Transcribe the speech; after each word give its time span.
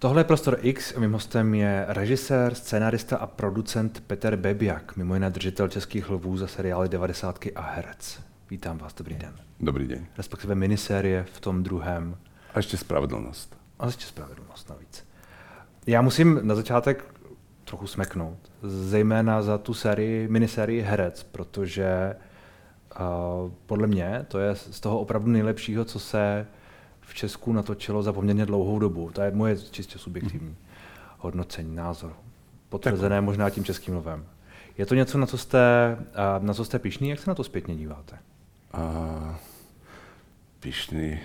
Tohle 0.00 0.20
je 0.20 0.24
Prostor 0.24 0.58
X 0.60 0.94
mým 0.96 1.12
hostem 1.12 1.54
je 1.54 1.84
režisér, 1.88 2.54
scénarista 2.54 3.16
a 3.16 3.26
producent 3.26 4.00
Peter 4.06 4.36
Bebiak, 4.36 4.96
mimo 4.96 5.14
jiné 5.14 5.30
držitel 5.30 5.68
českých 5.68 6.10
lvů 6.10 6.36
za 6.36 6.46
seriály 6.46 6.88
90 6.88 7.44
a 7.54 7.60
herec. 7.60 8.20
Vítám 8.50 8.78
vás, 8.78 8.94
dobrý 8.94 9.14
den. 9.14 9.34
Dobrý 9.60 9.88
den. 9.88 10.06
Respektive 10.16 10.54
minisérie 10.54 11.24
v 11.32 11.40
tom 11.40 11.62
druhém. 11.62 12.16
A 12.54 12.58
ještě 12.58 12.76
spravedlnost. 12.76 13.58
A 13.78 13.86
ještě 13.86 14.06
spravedlnost 14.06 14.70
navíc. 14.70 15.04
Já 15.86 16.02
musím 16.02 16.40
na 16.42 16.54
začátek 16.54 17.04
trochu 17.64 17.86
smeknout, 17.86 18.38
zejména 18.62 19.42
za 19.42 19.58
tu 19.58 19.74
sérii, 19.74 20.28
minisérii 20.28 20.80
Herec, 20.80 21.22
protože 21.22 22.16
uh, 23.00 23.50
podle 23.66 23.86
mě 23.86 24.24
to 24.28 24.38
je 24.38 24.54
z 24.54 24.80
toho 24.80 25.00
opravdu 25.00 25.30
nejlepšího, 25.30 25.84
co 25.84 25.98
se 25.98 26.46
v 27.06 27.14
Česku 27.14 27.52
natočilo 27.52 28.02
za 28.02 28.12
poměrně 28.12 28.46
dlouhou 28.46 28.78
dobu. 28.78 29.10
To 29.14 29.22
je 29.22 29.30
moje 29.30 29.56
čistě 29.56 29.98
subjektivní 29.98 30.56
hodnocení, 31.18 31.76
názor. 31.76 32.12
Potvrzené 32.68 33.20
možná 33.20 33.50
tím 33.50 33.64
českým 33.64 33.94
lovem. 33.94 34.26
Je 34.78 34.86
to 34.86 34.94
něco, 34.94 35.18
na 35.18 35.26
co 35.26 35.38
jste, 35.38 35.58
na 36.38 36.54
co 36.54 36.64
jste 36.64 36.78
pišný? 36.78 37.08
Jak 37.08 37.18
se 37.18 37.30
na 37.30 37.34
to 37.34 37.44
zpětně 37.44 37.76
díváte? 37.76 38.18
A, 38.72 39.38
pišný. 40.60 41.18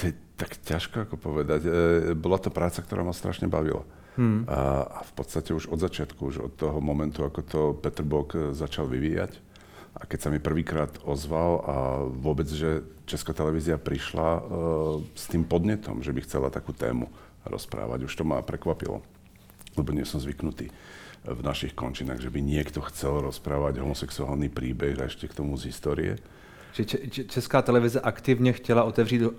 To 0.00 0.06
je 0.06 0.12
tak 0.36 0.56
ťažko 0.56 1.06
ako 1.06 1.16
povedať. 1.20 1.62
E, 1.62 1.70
bola 2.18 2.40
to 2.40 2.50
práca, 2.50 2.82
ktorá 2.82 3.06
ma 3.06 3.14
strašne 3.14 3.46
bavila. 3.46 3.86
Hmm. 4.18 4.42
A, 4.50 4.82
a 4.82 5.00
v 5.06 5.12
podstate 5.14 5.54
už 5.54 5.70
od 5.70 5.78
začiatku, 5.78 6.18
už 6.26 6.36
od 6.50 6.52
toho 6.58 6.82
momentu, 6.82 7.22
ako 7.22 7.40
to 7.46 7.60
Petr 7.78 8.02
Bok 8.02 8.34
e, 8.34 8.50
začal 8.50 8.90
vyvíjať, 8.90 9.38
a 9.92 10.08
keď 10.08 10.18
sa 10.24 10.28
mi 10.32 10.40
prvýkrát 10.40 10.88
ozval 11.04 11.52
a 11.68 11.76
vôbec, 12.08 12.48
že 12.48 12.80
Česká 13.04 13.36
televízia 13.36 13.76
prišla 13.76 14.28
uh, 14.40 14.42
s 15.12 15.28
tým 15.28 15.44
podnetom, 15.44 16.00
že 16.00 16.16
by 16.16 16.24
chcela 16.24 16.48
takú 16.48 16.72
tému 16.72 17.12
rozprávať, 17.44 18.08
už 18.08 18.14
to 18.16 18.24
ma 18.24 18.40
prekvapilo, 18.40 19.04
lebo 19.76 19.90
nie 19.92 20.08
som 20.08 20.22
zvyknutý 20.22 20.72
v 21.22 21.40
našich 21.44 21.76
končinách, 21.76 22.18
že 22.18 22.32
by 22.32 22.40
niekto 22.42 22.82
chcel 22.90 23.22
rozprávať 23.22 23.78
homosexuálny 23.78 24.50
príbeh 24.50 24.98
a 24.98 25.06
ešte 25.06 25.30
k 25.30 25.38
tomu 25.38 25.54
z 25.54 25.70
histórie. 25.70 26.18
Čiže 26.72 27.28
Česká 27.28 27.62
televize 27.62 28.00
aktivně 28.00 28.52
chtěla 28.52 28.84
otevřít 28.84 29.22
uh, 29.22 29.32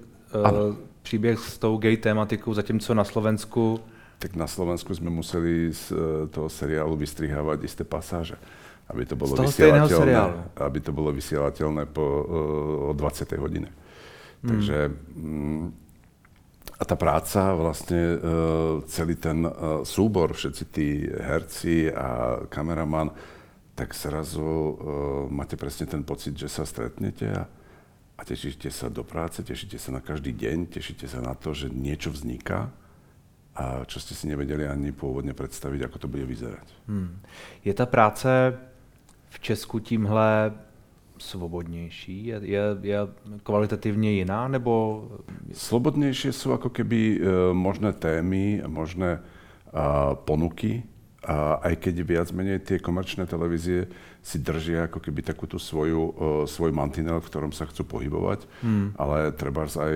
příběh 1.02 1.40
s 1.40 1.58
tou 1.58 1.78
gay 1.78 1.98
tématikou, 1.98 2.54
zatímco 2.54 2.94
na 2.94 3.04
Slovensku... 3.04 3.80
Tak 4.20 4.40
na 4.40 4.48
Slovensku 4.48 4.96
sme 4.96 5.12
museli 5.12 5.74
z 5.74 5.92
uh, 5.92 5.98
toho 6.32 6.48
seriálu 6.48 6.96
vystrihávať 6.96 7.68
isté 7.68 7.84
pasáže 7.84 8.40
aby 8.92 9.04
to 9.08 9.16
bolo 9.16 9.34
vysielateľné, 9.40 10.16
aby 10.60 10.80
to 10.84 10.92
bolo 10.92 11.10
vysielateľné 11.16 11.88
po, 11.88 12.04
uh, 12.04 12.92
o 12.92 12.94
20. 12.96 13.40
hodine. 13.40 13.70
Mm. 14.44 14.50
Takže 14.50 14.78
um, 15.16 15.72
a 16.74 16.84
tá 16.84 17.00
práca, 17.00 17.56
vlastne 17.56 18.02
uh, 18.02 18.20
celý 18.92 19.16
ten 19.16 19.48
uh, 19.48 19.88
súbor, 19.88 20.36
všetci 20.36 20.64
tí 20.68 21.08
herci 21.08 21.88
a 21.88 22.44
kameraman, 22.52 23.14
tak 23.74 23.98
zrazu 23.98 24.78
máte 25.34 25.58
presne 25.58 25.90
ten 25.90 26.06
pocit, 26.06 26.38
že 26.38 26.46
sa 26.46 26.62
stretnete 26.62 27.26
a, 27.26 27.50
a 28.14 28.22
tešíte 28.22 28.70
sa 28.70 28.86
do 28.86 29.02
práce, 29.02 29.42
tešíte 29.42 29.82
sa 29.82 29.90
na 29.90 29.98
každý 29.98 30.30
deň, 30.30 30.70
tešíte 30.70 31.10
sa 31.10 31.26
na 31.26 31.34
to, 31.34 31.58
že 31.58 31.74
niečo 31.74 32.14
vzniká 32.14 32.70
a 33.54 33.86
čo 33.86 34.02
ste 34.02 34.18
si 34.18 34.26
nevedeli 34.26 34.66
ani 34.66 34.90
pôvodne 34.90 35.38
predstaviť, 35.38 35.86
ako 35.86 35.98
to 36.02 36.08
bude 36.10 36.26
vyzerať. 36.26 36.68
Hmm. 36.90 37.22
Je 37.62 37.74
tá 37.74 37.86
práce 37.86 38.30
v 39.34 39.40
Česku 39.40 39.80
tímhle 39.80 40.54
svobodnější? 41.18 42.26
Je, 42.26 42.42
je, 42.44 42.64
je 42.82 43.00
kvalitativně 43.44 44.12
jiná, 44.12 44.48
nebo... 44.48 45.04
Slobodnejšie 45.54 46.34
sú 46.34 46.54
ako 46.54 46.70
keby 46.70 47.00
e, 47.02 47.18
možné 47.54 47.94
témy, 47.94 48.62
možné 48.70 49.22
a, 49.74 50.14
ponuky, 50.14 50.86
a 51.24 51.64
aj 51.64 51.80
keď 51.80 51.96
viac 52.04 52.28
menej 52.36 52.60
tie 52.60 52.78
komerčné 52.84 53.24
televízie 53.24 53.88
si 54.24 54.40
držia 54.40 54.88
ako 54.88 55.04
keby 55.04 55.24
takú 55.24 55.48
tú 55.48 55.60
svoju, 55.60 56.00
uh, 56.00 56.12
svoj 56.48 56.72
mantinel, 56.76 57.20
v 57.20 57.28
ktorom 57.28 57.52
sa 57.52 57.68
chcú 57.68 57.84
pohybovať, 57.88 58.48
hmm. 58.64 58.96
ale 58.96 59.32
treba 59.36 59.68
aj 59.68 59.96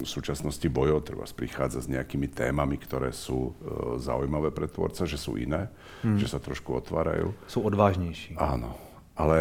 v 0.00 0.08
súčasnosti 0.08 0.64
bojo, 0.72 1.00
treba 1.04 1.28
prichádza 1.28 1.84
s 1.84 1.88
nejakými 1.92 2.32
témami, 2.32 2.80
ktoré 2.80 3.12
sú 3.12 3.52
uh, 3.52 3.96
zaujímavé 4.00 4.52
pre 4.52 4.68
tvorca, 4.68 5.04
že 5.04 5.20
sú 5.20 5.36
iné, 5.36 5.68
hmm. 6.04 6.16
že 6.16 6.28
sa 6.28 6.40
trošku 6.40 6.72
otvárajú. 6.80 7.32
Sú 7.48 7.64
odvážnejší. 7.64 8.36
Áno, 8.40 8.72
ale 9.18 9.36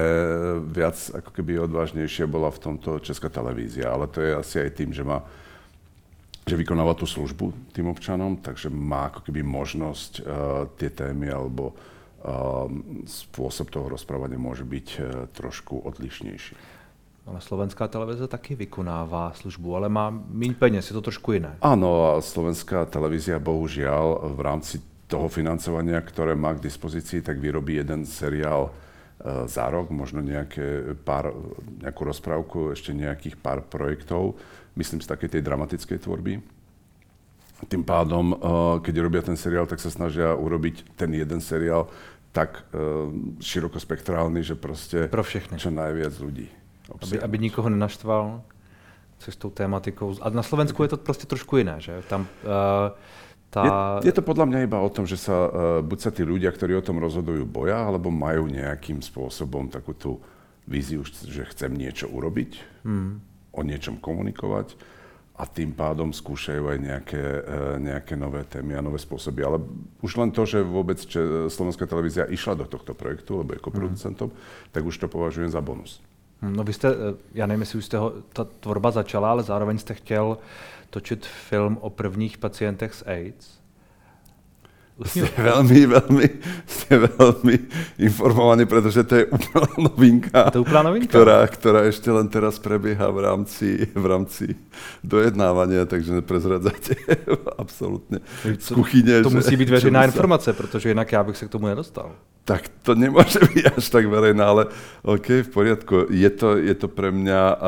viac 0.73 0.97
ako 1.13 1.31
keby 1.31 1.69
odvážnejšia 1.69 2.27
bola 2.27 2.51
v 2.51 2.71
tomto 2.71 2.97
Česká 2.99 3.31
televízia, 3.31 3.93
ale 3.93 4.11
to 4.11 4.19
je 4.19 4.31
asi 4.33 4.55
aj 4.63 4.71
tým, 4.75 4.91
že 4.91 5.07
má 5.07 5.23
že 6.47 6.55
vykonáva 6.55 6.95
tú 6.95 7.03
službu 7.03 7.75
tým 7.75 7.91
občanom, 7.91 8.39
takže 8.39 8.71
má 8.71 9.11
ako 9.11 9.27
keby 9.27 9.43
možnosť 9.43 10.11
uh, 10.19 10.25
tie 10.79 10.87
témy 10.87 11.27
alebo 11.27 11.75
uh, 11.75 12.71
spôsob 13.03 13.67
toho 13.67 13.91
rozprávania 13.91 14.39
môže 14.39 14.63
byť 14.63 14.87
uh, 14.95 15.03
trošku 15.35 15.83
odlišnejší. 15.83 16.55
Ale 17.27 17.43
slovenská 17.43 17.91
televize 17.91 18.23
taky 18.23 18.55
vykonává 18.55 19.35
službu, 19.35 19.75
ale 19.75 19.91
má 19.91 20.07
méně 20.09 20.55
peněz, 20.55 20.87
je 20.87 20.95
to 20.95 21.11
trošku 21.11 21.35
jiné. 21.35 21.59
Áno, 21.59 22.15
a 22.15 22.23
slovenská 22.23 22.87
televízia 22.87 23.35
bohužiaľ 23.35 24.31
v 24.31 24.39
rámci 24.39 24.79
toho 25.11 25.27
financovania, 25.27 25.99
ktoré 25.99 26.39
má 26.39 26.55
k 26.55 26.63
dispozícii, 26.63 27.19
tak 27.19 27.43
vyrobí 27.43 27.83
jeden 27.83 28.07
seriál 28.07 28.71
za 29.25 29.65
rok, 29.73 29.89
možno 29.89 30.21
nejaké 30.21 30.93
pár, 31.01 31.33
nejakú 31.81 32.05
rozprávku, 32.05 32.77
ešte 32.77 32.93
nejakých 32.93 33.35
pár 33.41 33.65
projektov 33.65 34.37
myslím, 34.77 35.01
z 35.01 35.09
takej 35.09 35.29
tej 35.37 35.41
dramatickej 35.41 35.97
tvorby. 36.05 36.33
Tým 37.65 37.83
pádom, 37.83 38.31
eh, 38.31 38.37
keď 38.85 38.93
robia 39.01 39.25
ten 39.25 39.33
seriál, 39.33 39.65
tak 39.65 39.81
sa 39.81 39.89
snažia 39.89 40.37
urobiť 40.37 40.93
ten 40.93 41.09
jeden 41.17 41.41
seriál 41.41 41.89
tak 42.35 42.69
širokospektrálny, 43.41 44.45
že 44.45 44.53
proste 44.53 45.09
Pro 45.09 45.25
všechny. 45.25 45.57
čo 45.57 45.73
najviac 45.73 46.13
ľudí. 46.21 46.45
Aby, 46.85 47.17
aby 47.17 47.35
nikoho 47.41 47.65
nenaštval 47.65 48.45
tou 49.41 49.49
tématikou. 49.49 50.13
A 50.21 50.29
na 50.29 50.43
Slovensku 50.45 50.83
je 50.83 50.89
to 50.89 50.97
prostě 50.97 51.25
trošku 51.25 51.57
jiné, 51.57 51.81
že? 51.81 52.03
Tam, 52.05 52.21
uh, 52.45 52.93
tá... 53.57 53.65
je, 54.01 54.09
je 54.09 54.13
to 54.13 54.21
podľa 54.21 54.45
mňa 54.45 54.59
iba 54.69 54.77
o 54.77 54.89
tom, 54.93 55.09
že 55.09 55.17
sa, 55.17 55.35
uh, 55.49 55.51
buď 55.81 55.99
sa 55.99 56.11
tí 56.13 56.21
ľudia, 56.21 56.53
ktorí 56.53 56.77
o 56.77 56.85
tom 56.85 57.01
rozhodujú, 57.01 57.43
boja, 57.49 57.89
alebo 57.89 58.13
majú 58.13 58.45
nejakým 58.45 59.01
spôsobom 59.01 59.73
takú 59.73 59.97
tú 59.97 60.21
víziu, 60.69 61.01
že 61.05 61.47
chcem 61.49 61.73
niečo 61.73 62.05
urobiť. 62.11 62.83
Hmm 62.85 63.27
o 63.57 63.65
niečom 63.65 63.97
komunikovať 63.97 64.77
a 65.37 65.45
tým 65.45 65.73
pádom 65.73 66.09
skúšajú 66.13 66.65
aj 66.65 66.77
nejaké, 66.81 67.21
e, 67.21 67.51
nejaké 67.81 68.13
nové 68.17 68.41
témy 68.45 68.77
a 68.77 68.85
nové 68.85 68.97
spôsoby. 68.97 69.45
Ale 69.45 69.61
už 70.01 70.17
len 70.17 70.33
to, 70.33 70.45
že 70.45 70.65
vôbec 70.65 70.97
Slovenská 71.49 71.85
televízia 71.85 72.29
išla 72.29 72.57
do 72.57 72.65
tohto 72.65 72.97
projektu, 72.97 73.41
lebo 73.41 73.53
je 73.53 73.61
koproducentom, 73.61 74.33
mm. 74.33 74.37
tak 74.73 74.81
už 74.81 74.97
to 74.97 75.05
považujem 75.09 75.53
za 75.53 75.61
bonus. 75.61 76.01
No 76.41 76.63
vy 76.63 76.73
jste, 76.73 76.87
e, 76.89 76.93
já 77.33 77.47
nevím, 77.47 77.61
jestli 77.61 77.77
už 77.77 77.85
jste 77.85 77.97
ho, 77.97 78.13
ta 78.33 78.43
tvorba 78.43 78.91
začala, 78.91 79.31
ale 79.31 79.43
zároveň 79.43 79.77
jste 79.77 79.93
chtěl 79.93 80.37
točit 80.89 81.25
film 81.25 81.77
o 81.81 81.89
prvních 81.89 82.37
pacientech 82.37 82.93
s 82.93 83.07
AIDS. 83.07 83.57
Ste 85.05 85.29
veľmi, 85.37 85.85
veľmi, 85.93 86.25
ste 86.65 86.97
veľmi 86.97 87.55
informovaní, 88.01 88.65
pretože 88.65 89.05
to 89.05 89.13
je 89.21 89.25
úplná 89.29 89.69
novinka, 89.77 90.49
to 90.49 90.65
úplná 90.65 90.89
novinka. 90.89 91.13
Ktorá, 91.13 91.45
ktorá 91.45 91.85
ešte 91.85 92.09
len 92.09 92.25
teraz 92.25 92.57
prebieha 92.57 93.05
v 93.13 93.19
rámci, 93.21 93.85
v 93.93 94.05
rámci 94.09 94.57
dojednávania, 95.05 95.85
takže 95.85 96.17
neprezradzate 96.17 96.97
absolútne 97.61 98.25
z 98.41 98.73
kuchyne. 98.73 99.21
To, 99.21 99.29
to 99.29 99.37
musí 99.37 99.53
byť 99.53 99.69
veřejná 99.69 100.01
informace, 100.09 100.49
protože 100.53 100.89
jinak 100.89 101.11
já 101.11 101.23
bych 101.23 101.37
se 101.37 101.45
k 101.45 101.49
tomu 101.53 101.69
nedostal. 101.69 102.17
Tak 102.47 102.71
to 102.87 102.95
nemôže 102.95 103.43
byť 103.51 103.75
až 103.75 103.85
tak 103.91 104.07
verejná, 104.07 104.47
ale 104.47 104.71
OK, 105.03 105.43
v 105.43 105.49
poriadku. 105.51 106.07
Je 106.07 106.31
to, 106.31 106.55
je 106.55 106.71
to 106.79 106.87
pre 106.87 107.11
mňa 107.11 107.41
uh, 107.51 107.59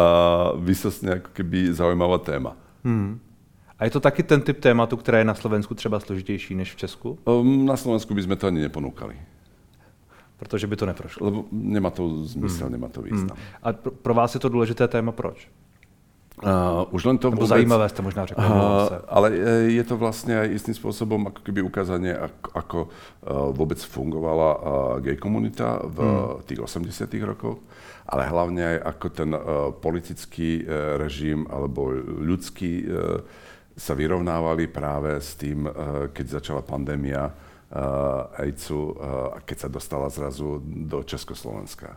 vysosne 0.55 1.19
ako 1.19 1.35
keby 1.35 1.75
zaujímavá 1.75 2.23
téma. 2.23 2.55
Hmm. 2.87 3.19
A 3.75 3.85
je 3.85 3.91
to 3.91 3.99
taky 3.99 4.23
ten 4.23 4.41
typ 4.41 4.59
tématu, 4.59 4.97
které 4.97 5.17
je 5.17 5.27
na 5.27 5.35
Slovensku 5.35 5.75
třeba 5.75 5.99
složitější 5.99 6.55
než 6.55 6.73
v 6.73 6.75
Česku? 6.75 7.19
Um, 7.27 7.65
na 7.65 7.75
Slovensku 7.75 8.15
by 8.15 8.23
sme 8.23 8.35
to 8.35 8.47
ani 8.47 8.63
neponúkali. 8.63 9.15
Protože 10.39 10.67
by 10.67 10.75
to 10.75 10.85
neprošlo. 10.85 11.25
Lebo 11.27 11.39
nemá 11.51 11.91
to 11.91 12.23
zmysel, 12.23 12.67
hmm. 12.67 12.71
nemá 12.71 12.87
to 12.87 13.01
význam. 13.03 13.35
Hmm. 13.35 13.59
A 13.63 13.67
pro 13.75 14.13
vás 14.13 14.33
je 14.33 14.39
to 14.39 14.49
důležité 14.49 14.87
téma 14.87 15.11
proč? 15.11 15.47
Uh, 16.39 16.87
už 16.95 17.03
len 17.03 17.17
to 17.19 17.27
Nebo 17.27 17.43
vôbec, 17.43 17.51
zajímavé 17.51 17.91
ste 17.91 17.99
možná 17.99 18.23
řekli. 18.23 18.39
Uh, 18.39 19.03
ale 19.11 19.27
je 19.75 19.83
to 19.83 19.99
vlastne 19.99 20.39
aj 20.39 20.47
istým 20.55 20.71
spôsobom 20.71 21.27
ako 21.27 21.43
keby 21.43 21.59
ukázanie, 21.59 22.15
ako, 22.15 22.49
ako 22.55 22.77
uh, 22.87 23.51
vôbec 23.51 23.79
fungovala 23.83 24.49
uh, 24.55 24.59
gay 25.03 25.19
komunita 25.19 25.83
v 25.83 25.99
hmm. 25.99 26.47
tých 26.47 26.63
80 26.63 27.11
rokoch, 27.27 27.59
ale 28.07 28.23
hlavne 28.23 28.63
aj 28.63 28.77
ako 28.87 29.07
ten 29.11 29.29
uh, 29.35 29.41
politický 29.75 30.63
uh, 30.63 30.95
režim 30.95 31.43
alebo 31.51 31.91
ľudský 32.23 32.71
uh, 32.87 33.47
sa 33.79 33.95
vyrovnávali 33.95 34.67
práve 34.67 35.15
s 35.17 35.39
tým, 35.39 35.65
eh, 35.65 35.71
keď 36.11 36.43
začala 36.43 36.61
pandémia 36.61 37.31
eh, 37.31 38.43
AIDSu 38.43 38.75
eh, 38.75 38.95
a 39.33 39.37
keď 39.39 39.57
sa 39.65 39.69
dostala 39.71 40.11
zrazu 40.11 40.59
do 40.67 40.99
Československa. 41.07 41.95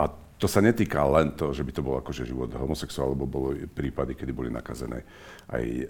A 0.00 0.04
to 0.44 0.52
sa 0.52 0.60
netýka 0.60 1.00
len 1.08 1.32
to, 1.32 1.56
že 1.56 1.64
by 1.64 1.72
to 1.72 1.80
bol 1.80 1.96
akože 1.96 2.28
život 2.28 2.52
homosexuál, 2.52 3.16
lebo 3.16 3.24
boli 3.24 3.64
prípady, 3.64 4.12
kedy 4.12 4.36
boli 4.36 4.52
nakazené 4.52 5.00
aj 5.48 5.64
uh, 5.64 5.84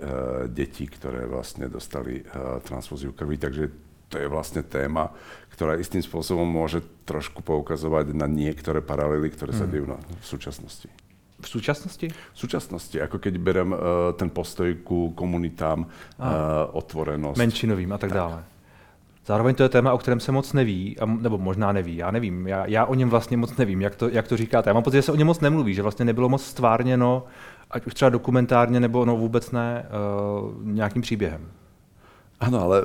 deti, 0.47 0.87
ktoré 0.87 1.27
vlastne 1.27 1.67
dostali 1.67 2.23
uh, 2.23 2.62
transfúziu 2.62 3.11
krvi, 3.11 3.35
takže 3.35 3.67
to 4.06 4.23
je 4.23 4.31
vlastne 4.31 4.62
téma, 4.62 5.11
ktorá 5.51 5.75
istým 5.75 5.99
spôsobom 5.99 6.47
môže 6.47 6.87
trošku 7.03 7.43
poukazovať 7.43 8.15
na 8.15 8.31
niektoré 8.31 8.79
paralely, 8.79 9.27
ktoré 9.35 9.51
sa 9.51 9.67
mhm. 9.67 9.73
dejú 9.75 9.87
na, 9.91 9.99
v 9.99 10.27
súčasnosti. 10.31 10.87
V 11.35 11.49
súčasnosti? 11.51 12.06
V 12.15 12.39
súčasnosti, 12.39 12.95
ako 12.95 13.19
keď 13.19 13.35
berem 13.43 13.75
uh, 13.75 14.15
ten 14.15 14.31
postoj 14.31 14.71
ku 14.87 15.11
komunitám, 15.19 15.83
uh, 15.83 16.71
otvorenosť. 16.79 17.43
Menšinovým 17.43 17.91
a 17.91 17.99
tak, 17.99 18.15
tak 18.15 18.23
dále. 18.23 18.54
Zároveň 19.26 19.55
to 19.55 19.62
je 19.62 19.69
téma, 19.69 19.93
o 19.93 19.99
kterém 19.99 20.21
se 20.21 20.32
moc 20.32 20.53
neví, 20.53 20.97
nebo 21.21 21.38
možná 21.38 21.73
neví, 21.73 21.97
já 21.97 22.11
nevím, 22.11 22.47
já, 22.47 22.67
já 22.67 22.85
o 22.85 22.94
něm 22.94 23.11
vlastně 23.11 23.37
moc 23.37 23.56
nevím, 23.56 23.82
jak 23.82 23.97
to, 23.97 24.09
jak 24.09 24.29
to 24.29 24.37
říkáte. 24.37 24.71
Já 24.71 24.75
mám 24.75 24.82
pocit, 24.82 24.97
že 24.97 25.03
se 25.03 25.12
o 25.12 25.17
něm 25.17 25.26
moc 25.26 25.41
nemluví, 25.41 25.75
že 25.75 25.82
vlastně 25.82 26.05
nebylo 26.05 26.29
moc 26.29 26.44
stvárněno, 26.44 27.25
ať 27.71 27.87
už 27.87 27.94
třeba 27.94 28.09
dokumentárně, 28.09 28.81
nebo 28.81 29.05
no 29.05 29.17
vůbec 29.17 29.50
ne, 29.50 29.87
uh, 30.44 30.67
nějakým 30.67 31.03
příběhem. 31.03 31.41
Áno, 32.44 32.58
ale 32.69 32.76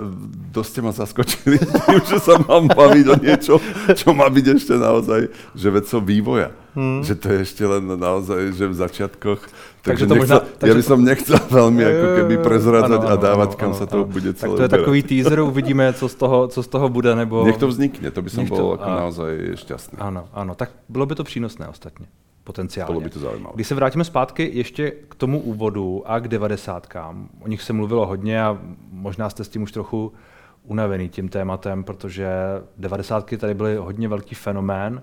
dosť 0.55 0.69
ste 0.71 0.79
ma 0.79 0.91
zaskočili 0.95 1.57
tým, 1.85 2.01
že 2.07 2.17
sa 2.23 2.39
mám 2.39 2.71
baviť 2.71 3.05
o 3.11 3.15
niečo, 3.19 3.53
čo 3.93 4.15
má 4.15 4.31
byť 4.31 4.45
ešte 4.55 4.73
naozaj, 4.79 5.27
že 5.55 5.67
vecou 5.67 5.99
vývoja. 5.99 6.55
Hmm. 6.77 7.01
Že 7.01 7.13
to 7.17 7.27
je 7.33 7.37
ešte 7.43 7.63
len 7.65 7.83
naozaj, 7.97 8.53
že 8.53 8.65
v 8.69 8.75
začiatkoch. 8.77 9.41
Takže, 9.81 10.05
takže 10.05 10.05
to 10.05 10.13
nechcel, 10.15 10.39
možná, 10.39 10.39
takže 10.59 10.69
ja 10.69 10.75
by 10.77 10.83
som 10.85 10.99
nechcel 11.01 11.37
veľmi 11.49 11.81
ako 11.81 12.07
keby 12.21 12.35
prezradzať 12.45 13.01
a 13.03 13.15
dávať, 13.17 13.49
kam 13.57 13.71
ano, 13.73 13.79
sa 13.79 13.85
to 13.89 14.05
ano. 14.05 14.11
bude 14.11 14.31
celé 14.37 14.37
Tak 14.37 14.49
to 14.53 14.63
je 14.63 14.69
uberať. 14.69 14.79
takový 14.79 14.99
teaser, 15.03 15.39
uvidíme, 15.41 15.85
co 15.93 16.05
z 16.05 16.15
toho, 16.15 16.37
co 16.47 16.59
z 16.63 16.67
toho 16.67 16.87
bude. 16.89 17.11
Nebo... 17.15 17.41
Nech 17.43 17.57
to 17.57 17.67
vznikne, 17.67 18.11
to 18.13 18.21
by 18.21 18.29
som 18.29 18.43
Nech 18.45 18.51
bol 18.53 18.59
to, 18.59 18.65
ako 18.77 18.89
a... 18.89 18.95
naozaj 18.95 19.31
šťastný. 19.59 19.97
Ano, 19.97 20.29
ano, 20.31 20.53
tak 20.55 20.71
bylo 20.89 21.05
by 21.05 21.15
to 21.15 21.23
přínosné 21.23 21.67
ostatně 21.67 22.05
potenciálně. 22.49 22.91
Bylo 22.93 23.01
by 23.01 23.09
to 23.09 23.19
zajímavé. 23.19 23.53
Když 23.55 23.67
se 23.67 23.75
vrátíme 23.75 24.03
zpátky 24.03 24.49
ještě 24.53 24.91
k 25.09 25.15
tomu 25.15 25.39
úvodu 25.39 26.03
a 26.05 26.19
k 26.19 26.27
devadesátkám, 26.27 27.29
o 27.41 27.47
nich 27.47 27.61
se 27.61 27.73
mluvilo 27.73 28.05
hodně 28.05 28.41
a 28.41 28.57
možná 28.99 29.29
jste 29.29 29.43
s 29.43 29.49
tím 29.49 29.63
už 29.63 29.71
trochu 29.71 30.13
unavený 30.63 31.09
tím 31.09 31.29
tématem, 31.29 31.83
protože 31.83 32.29
devadesátky 32.77 33.37
tady 33.37 33.53
byly 33.53 33.75
hodně 33.75 34.07
velký 34.07 34.35
fenomén 34.35 35.01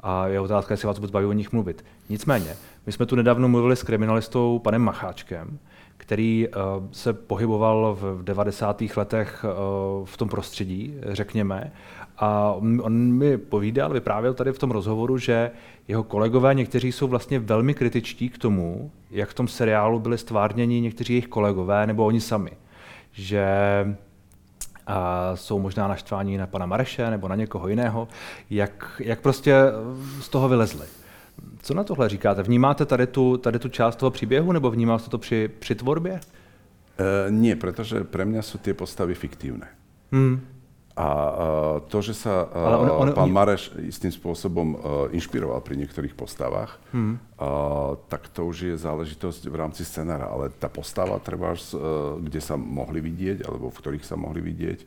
a 0.00 0.26
je 0.26 0.40
otázka, 0.40 0.74
jestli 0.74 0.86
vás 0.86 0.96
vůbec 0.96 1.10
baví 1.10 1.26
o 1.26 1.32
nich 1.32 1.52
mluvit. 1.52 1.84
Nicméně, 2.08 2.56
my 2.86 2.92
jsme 2.92 3.06
tu 3.06 3.16
nedávno 3.16 3.48
mluvili 3.48 3.76
s 3.76 3.82
kriminalistou 3.82 4.58
panem 4.58 4.82
Macháčkem, 4.82 5.58
který 5.96 6.48
uh, 6.48 6.62
se 6.92 7.12
pohyboval 7.12 7.96
v 8.00 8.24
90. 8.24 8.82
letech 8.96 9.44
uh, 9.44 10.06
v 10.06 10.16
tom 10.16 10.28
prostředí, 10.28 10.94
řekněme, 11.02 11.72
a 12.18 12.52
on 12.82 13.12
mi 13.12 13.38
povídal, 13.38 13.92
vyprávěl 13.92 14.34
tady 14.34 14.52
v 14.52 14.58
tom 14.58 14.70
rozhovoru, 14.70 15.18
že 15.18 15.50
jeho 15.88 16.02
kolegové, 16.02 16.54
někteří 16.54 16.92
jsou 16.92 17.08
vlastně 17.08 17.38
velmi 17.38 17.74
kritičtí 17.74 18.28
k 18.28 18.38
tomu, 18.38 18.90
jak 19.10 19.28
v 19.28 19.34
tom 19.34 19.48
seriálu 19.48 19.98
byli 19.98 20.18
stvárněni 20.18 20.80
někteří 20.80 21.12
jejich 21.12 21.28
kolegové 21.28 21.86
nebo 21.86 22.04
oni 22.04 22.20
sami. 22.20 22.50
Že 23.12 23.46
a 24.86 25.30
jsou 25.36 25.58
možná 25.58 25.88
naštváni 25.88 26.38
na 26.38 26.46
pana 26.46 26.66
Mareše 26.66 27.10
nebo 27.10 27.28
na 27.28 27.36
někoho 27.36 27.68
jiného, 27.68 28.08
jak, 28.50 29.00
jak 29.04 29.20
prostě 29.20 29.54
z 30.20 30.28
toho 30.28 30.48
vylezli. 30.48 30.86
Co 31.62 31.74
na 31.74 31.84
tohle 31.84 32.08
říkáte? 32.08 32.42
Vnímáte 32.42 32.86
tady 32.86 33.06
tu, 33.06 33.36
tady 33.36 33.58
tu 33.58 33.68
část 33.68 33.96
toho 33.96 34.10
příběhu 34.10 34.52
nebo 34.52 34.70
vnímal 34.70 34.98
jste 34.98 35.10
to 35.10 35.18
při, 35.18 35.50
při 35.58 35.74
tvorbě? 35.74 36.20
Uh, 36.92 37.32
nie, 37.32 37.56
pretože 37.56 38.04
pre 38.04 38.28
mňa 38.28 38.44
sú 38.44 38.60
tie 38.60 38.76
postavy 38.76 39.16
fiktívne. 39.16 39.64
Hmm. 40.12 40.44
A 40.92 41.08
to, 41.88 42.04
že 42.04 42.12
sa 42.12 42.44
Ale 42.52 42.76
on, 42.76 42.88
on, 42.92 43.08
pán 43.16 43.32
Mareš 43.32 43.72
istým 43.80 44.12
spôsobom 44.12 44.76
inšpiroval 45.16 45.64
pri 45.64 45.80
niektorých 45.80 46.12
postavách, 46.12 46.76
hmm. 46.92 47.40
tak 48.12 48.28
to 48.28 48.44
už 48.44 48.56
je 48.68 48.74
záležitosť 48.76 49.48
v 49.48 49.56
rámci 49.56 49.88
scenára. 49.88 50.28
Ale 50.28 50.52
tá 50.52 50.68
postava, 50.68 51.16
treba, 51.16 51.56
kde 52.20 52.40
sa 52.44 52.60
mohli 52.60 53.00
vidieť, 53.00 53.48
alebo 53.48 53.72
v 53.72 53.80
ktorých 53.80 54.04
sa 54.04 54.20
mohli 54.20 54.44
vidieť, 54.44 54.84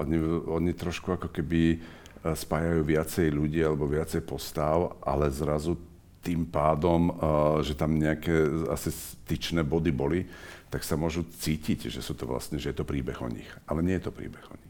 oni, 0.00 0.16
oni 0.48 0.72
trošku 0.72 1.20
ako 1.20 1.28
keby 1.28 1.84
spájajú 2.24 2.80
viacej 2.80 3.28
ľudí 3.28 3.60
alebo 3.60 3.84
viacej 3.84 4.24
postav, 4.24 4.96
ale 5.04 5.28
zrazu 5.28 5.76
tým 6.24 6.48
pádom, 6.48 7.12
že 7.60 7.76
tam 7.76 8.00
nejaké 8.00 8.32
asi 8.72 8.88
styčné 8.88 9.60
body 9.60 9.92
boli, 9.92 10.24
tak 10.72 10.80
sa 10.80 10.96
môžu 10.96 11.28
cítiť, 11.28 11.92
že 11.92 12.00
sú 12.00 12.16
to 12.16 12.24
vlastne, 12.24 12.56
že 12.56 12.72
je 12.72 12.80
to 12.80 12.88
príbeh 12.88 13.20
o 13.20 13.28
nich. 13.28 13.46
Ale 13.68 13.84
nie 13.84 14.00
je 14.00 14.08
to 14.08 14.16
príbeh 14.16 14.40
o 14.48 14.56
nich. 14.56 14.63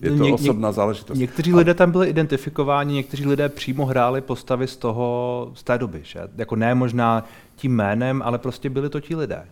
Je 0.00 0.10
to 0.10 0.24
ně, 0.24 0.32
osobná 0.32 0.72
záležitost. 0.72 1.18
Někteří 1.18 1.54
lidé 1.54 1.74
tam 1.74 1.90
byli 1.90 2.08
identifikováni, 2.08 2.94
někteří 2.94 3.26
lidé 3.26 3.48
přímo 3.48 3.86
hráli 3.86 4.20
postavy 4.20 4.66
z 4.66 4.76
toho, 4.76 5.50
z 5.54 5.62
té 5.62 5.78
doby. 5.78 6.00
Že? 6.02 6.20
Jako 6.36 6.56
ne 6.56 6.74
možná 6.74 7.24
tím 7.56 7.76
jménem, 7.76 8.22
ale 8.24 8.38
prostě 8.38 8.70
byli 8.70 8.88
to 8.88 9.00
ti 9.00 9.16
lidé. 9.16 9.46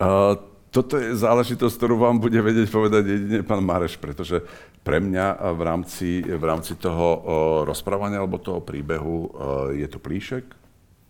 Uh, 0.00 0.36
toto 0.70 1.02
je 1.02 1.18
záležitosť, 1.18 1.74
ktorú 1.76 1.98
vám 1.98 2.22
bude 2.22 2.38
vedieť 2.38 2.70
povedať 2.70 3.02
jedine 3.02 3.42
pán 3.42 3.58
Mareš, 3.58 3.98
pretože 3.98 4.38
pre 4.86 5.02
mňa 5.02 5.50
v 5.58 5.60
rámci, 5.66 6.22
v 6.22 6.44
rámci 6.46 6.78
toho 6.78 7.26
rozprávania 7.66 8.22
alebo 8.22 8.38
toho 8.38 8.62
príbehu 8.62 9.34
je 9.74 9.88
to 9.90 9.98
plíšek, 9.98 10.46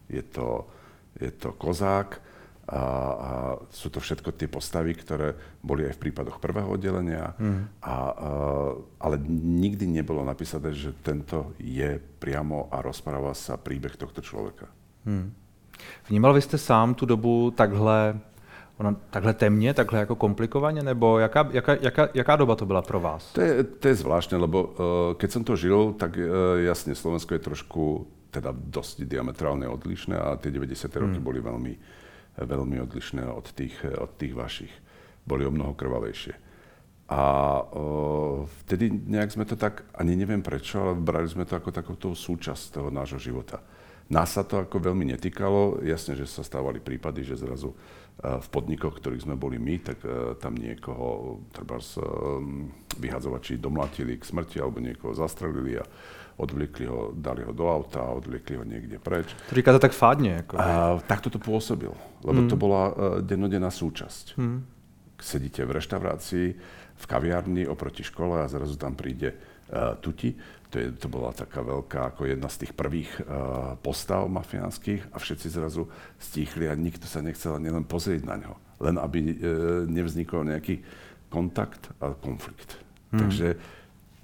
je 0.08 0.24
to, 0.24 0.64
je 1.20 1.28
to 1.28 1.52
kozák, 1.60 2.24
a, 2.70 2.82
a 3.18 3.30
sú 3.66 3.90
to 3.90 3.98
všetko 3.98 4.30
tie 4.38 4.46
postavy, 4.46 4.94
ktoré 4.94 5.34
boli 5.58 5.82
aj 5.90 5.98
v 5.98 6.02
prípadoch 6.06 6.38
prvého 6.38 6.70
oddelenia, 6.70 7.34
mm. 7.34 7.82
a, 7.82 7.90
a, 7.90 7.96
ale 9.02 9.18
nikdy 9.34 9.90
nebolo 9.90 10.22
napísané, 10.22 10.70
že 10.70 10.94
tento 11.02 11.58
je 11.58 11.98
priamo 11.98 12.70
a 12.70 12.78
rozpráva 12.78 13.34
sa 13.34 13.58
príbeh 13.58 13.98
tohto 13.98 14.22
človeka. 14.22 14.70
Mm. 15.02 15.34
Vnímal 16.08 16.32
vy 16.32 16.42
jste 16.42 16.58
sám 16.58 16.94
tu 16.94 17.06
dobu 17.06 17.50
takhle, 17.50 18.20
ona, 18.78 18.96
takhle 19.10 19.34
temně, 19.34 19.74
takhle 19.74 19.98
jako 19.98 20.14
komplikovaně, 20.14 20.82
nebo 20.82 21.18
jaká, 21.18 21.48
jaká, 21.52 21.76
jaká, 21.80 22.08
jaká 22.14 22.36
doba 22.36 22.56
to 22.56 22.66
byla 22.66 22.82
pro 22.82 23.00
vás? 23.00 23.32
To 23.32 23.40
je, 23.40 23.64
to 23.64 23.88
je 23.88 23.94
zvláštne, 23.94 24.38
lebo 24.38 24.62
uh, 24.62 24.74
keď 25.18 25.30
som 25.30 25.42
to 25.44 25.56
žil, 25.56 25.92
tak 25.98 26.14
uh, 26.16 26.24
jasne, 26.62 26.94
Slovensko 26.94 27.34
je 27.34 27.42
trošku 27.42 28.06
teda 28.30 28.54
dosť 28.54 29.10
diametrálne 29.10 29.66
odlišné 29.66 30.14
a 30.14 30.38
tie 30.38 30.54
90. 30.54 30.86
Mm. 30.86 31.02
roky 31.02 31.18
boli 31.18 31.40
veľmi 31.42 31.74
veľmi 32.44 32.80
odlišné 32.84 33.24
od 33.26 33.46
tých, 33.52 33.76
od 33.84 34.12
tých 34.16 34.32
vašich. 34.36 34.72
Boli 35.24 35.44
o 35.44 35.52
mnoho 35.52 35.76
krvavejšie. 35.76 36.34
A 37.10 37.22
o, 37.58 38.46
vtedy 38.64 38.86
nejak 38.86 39.34
sme 39.34 39.42
to 39.42 39.58
tak, 39.58 39.82
ani 39.98 40.14
neviem 40.14 40.46
prečo, 40.46 40.78
ale 40.78 40.94
brali 40.94 41.26
sme 41.26 41.42
to 41.42 41.58
ako 41.58 41.74
takúto 41.74 42.14
súčasť 42.14 42.78
toho 42.78 42.88
nášho 42.94 43.18
života. 43.18 43.58
Nás 44.10 44.34
sa 44.34 44.42
to 44.42 44.62
ako 44.62 44.90
veľmi 44.90 45.06
netýkalo. 45.14 45.82
Jasne, 45.86 46.18
že 46.18 46.26
sa 46.26 46.42
stávali 46.42 46.82
prípady, 46.82 47.22
že 47.22 47.38
zrazu 47.38 47.74
v 48.20 48.48
podnikoch, 48.52 49.00
ktorých 49.00 49.24
sme 49.24 49.36
boli 49.40 49.56
my, 49.56 49.80
tak 49.80 50.04
tam 50.44 50.52
niekoho 50.52 51.40
treba 51.56 51.80
vyhadzovači 53.00 53.56
domlatili 53.56 54.20
k 54.20 54.28
smrti 54.28 54.60
alebo 54.60 54.76
niekoho 54.76 55.16
zastrelili 55.16 55.80
a 55.80 55.84
odvliekli 56.40 56.84
ho, 56.88 57.12
dali 57.12 57.44
ho 57.44 57.52
do 57.52 57.68
auta 57.68 58.00
a 58.00 58.16
odvliekli 58.16 58.56
ho 58.56 58.64
niekde 58.64 58.96
preč. 59.00 59.32
To 59.48 59.54
říkáte 59.54 59.78
tak 59.78 59.92
fádne. 59.92 60.44
Ako 60.44 60.56
a, 60.56 60.96
takto 61.04 61.28
to 61.28 61.36
pôsobil, 61.36 61.92
lebo 62.24 62.40
mm. 62.44 62.48
to 62.48 62.56
bola 62.56 62.82
uh, 62.88 62.94
dennodenná 63.20 63.68
súčasť. 63.68 64.40
Mm. 64.40 64.64
Sedíte 65.20 65.68
v 65.68 65.76
reštaurácii, 65.76 66.46
v 66.96 67.04
kaviarni 67.04 67.68
oproti 67.68 68.04
škole 68.04 68.40
a 68.40 68.48
zrazu 68.48 68.80
tam 68.80 68.96
príde 68.96 69.36
tuti. 70.02 70.34
To, 70.70 70.78
je, 70.78 70.94
to 70.94 71.10
bola 71.10 71.34
taká 71.34 71.66
veľká, 71.66 72.14
ako 72.14 72.30
jedna 72.30 72.46
z 72.46 72.62
tých 72.62 72.72
prvých 72.78 73.10
uh, 73.26 73.74
postav 73.82 74.30
mafiánskych 74.30 75.02
a 75.10 75.18
všetci 75.18 75.50
zrazu 75.50 75.90
stíchli 76.22 76.70
a 76.70 76.78
nikto 76.78 77.10
sa 77.10 77.18
nechcel 77.18 77.58
ani 77.58 77.74
len 77.74 77.82
pozrieť 77.82 78.22
na 78.22 78.38
ňo. 78.38 78.54
Len 78.78 78.94
aby 79.02 79.18
uh, 79.18 79.34
nevznikol 79.90 80.46
nejaký 80.46 80.78
kontakt 81.26 81.90
a 81.98 82.14
konflikt. 82.14 82.78
Mm. 83.10 83.18
Takže 83.26 83.48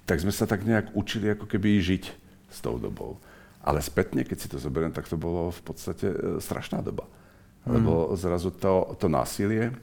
tak 0.07 0.23
sme 0.23 0.31
sa 0.31 0.47
tak 0.47 0.63
nejak 0.63 0.95
učili 0.95 1.35
ako 1.35 1.51
keby 1.51 1.83
žiť 1.83 2.03
s 2.47 2.57
tou 2.63 2.79
dobou. 2.79 3.19
Ale 3.59 3.83
spätne, 3.83 4.23
keď 4.23 4.37
si 4.39 4.47
to 4.47 4.55
zoberiem, 4.55 4.95
tak 4.95 5.11
to 5.11 5.19
bolo 5.19 5.51
v 5.51 5.61
podstate 5.67 6.07
e, 6.07 6.17
strašná 6.39 6.79
doba. 6.79 7.03
Mm. 7.67 7.75
Lebo 7.75 8.15
zrazu 8.15 8.55
to, 8.55 8.95
to 8.95 9.11
násilie, 9.11 9.75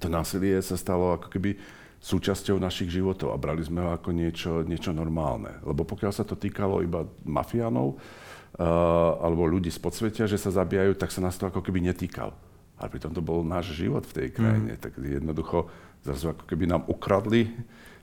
to 0.00 0.08
násilie 0.08 0.56
sa 0.64 0.80
stalo 0.80 1.20
ako 1.20 1.28
keby 1.28 1.60
súčasťou 2.04 2.60
našich 2.60 2.92
životov 2.92 3.32
a 3.32 3.40
brali 3.40 3.64
sme 3.64 3.80
ho 3.80 3.96
ako 3.96 4.12
niečo, 4.12 4.60
niečo 4.68 4.92
normálne. 4.92 5.56
Lebo 5.64 5.88
pokiaľ 5.88 6.12
sa 6.12 6.28
to 6.28 6.36
týkalo 6.36 6.84
iba 6.84 7.08
mafiánov 7.24 7.96
uh, 7.96 9.24
alebo 9.24 9.48
ľudí 9.48 9.72
z 9.72 9.80
podsvetia, 9.80 10.28
že 10.28 10.36
sa 10.36 10.52
zabíjajú, 10.52 11.00
tak 11.00 11.08
sa 11.08 11.24
nás 11.24 11.40
to 11.40 11.48
ako 11.48 11.64
keby 11.64 11.80
netýkal. 11.80 12.36
Ale 12.76 12.92
pritom 12.92 13.16
to 13.16 13.24
bol 13.24 13.40
náš 13.40 13.72
život 13.72 14.04
v 14.04 14.20
tej 14.20 14.28
krajine. 14.36 14.76
Mm. 14.76 14.80
Tak 14.84 14.92
jednoducho 15.00 15.72
zrazu 16.04 16.36
ako 16.36 16.44
keby 16.44 16.68
nám 16.68 16.84
ukradli 16.92 17.48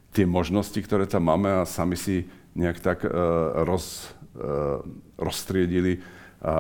tie 0.10 0.26
možnosti, 0.26 0.82
ktoré 0.82 1.06
tam 1.06 1.30
máme 1.30 1.62
a 1.62 1.70
sami 1.70 1.94
si 1.94 2.26
nejak 2.58 2.82
tak 2.82 3.06
uh, 3.06 3.14
roz, 3.62 4.18
uh, 4.34 4.82
rozstriedili 5.22 6.02
a, 6.42 6.50
a 6.50 6.56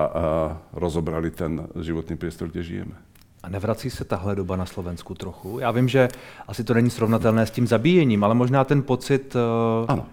rozobrali 0.77 1.33
ten 1.33 1.57
životný 1.73 2.13
priestor, 2.21 2.53
kde 2.53 2.61
žijeme. 2.61 2.95
A 3.43 3.49
nevrací 3.49 3.89
se 3.89 4.05
tahle 4.05 4.35
doba 4.35 4.55
na 4.55 4.65
Slovensku 4.65 5.13
trochu? 5.13 5.59
Já 5.59 5.71
vím, 5.71 5.87
že 5.87 6.09
asi 6.47 6.63
to 6.63 6.73
není 6.73 6.89
srovnatelné 6.89 7.45
s 7.45 7.51
tím 7.51 7.67
zabíjením, 7.67 8.23
ale 8.23 8.35
možná 8.35 8.63
ten 8.63 8.81
pocit 8.83 9.35
uh, 9.35 9.85
ano. 9.87 10.05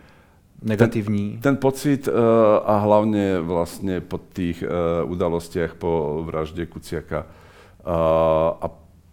negativní? 0.62 1.30
Ten, 1.30 1.40
ten 1.40 1.56
pocit 1.56 2.08
uh, 2.08 2.14
a 2.64 2.78
hlavne 2.78 3.40
vlastne 3.40 4.00
po 4.00 4.18
tých 4.18 4.64
uh, 4.64 5.04
udalostiach 5.04 5.76
po 5.76 6.22
vražde 6.24 6.66
Kuciaka 6.66 7.26
a 8.60 8.66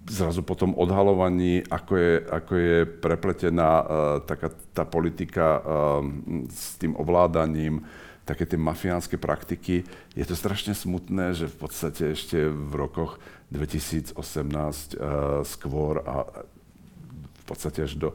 zrazu 0.09 0.41
po 0.41 0.55
tom 0.55 0.75
odhalovaní, 0.75 1.63
ako 1.71 1.93
je, 1.95 2.13
ako 2.27 2.53
je 2.55 2.77
prepletená 2.85 3.71
uh, 3.81 3.87
taká 4.25 4.51
tá 4.73 4.83
politika 4.83 5.59
uh, 5.59 6.03
s 6.51 6.75
tým 6.75 6.95
ovládaním, 6.95 7.83
také 8.25 8.45
tie 8.45 8.57
mafiánske 8.57 9.21
praktiky. 9.21 9.85
Je 10.17 10.25
to 10.25 10.33
strašne 10.35 10.73
smutné, 10.73 11.37
že 11.37 11.45
v 11.45 11.57
podstate 11.61 12.17
ešte 12.17 12.49
v 12.49 12.73
rokoch 12.73 13.21
2018 13.55 14.15
uh, 14.19 15.41
skôr 15.47 16.03
a 16.03 16.27
v 17.41 17.43
podstate 17.47 17.85
až 17.85 17.95
do 17.95 18.09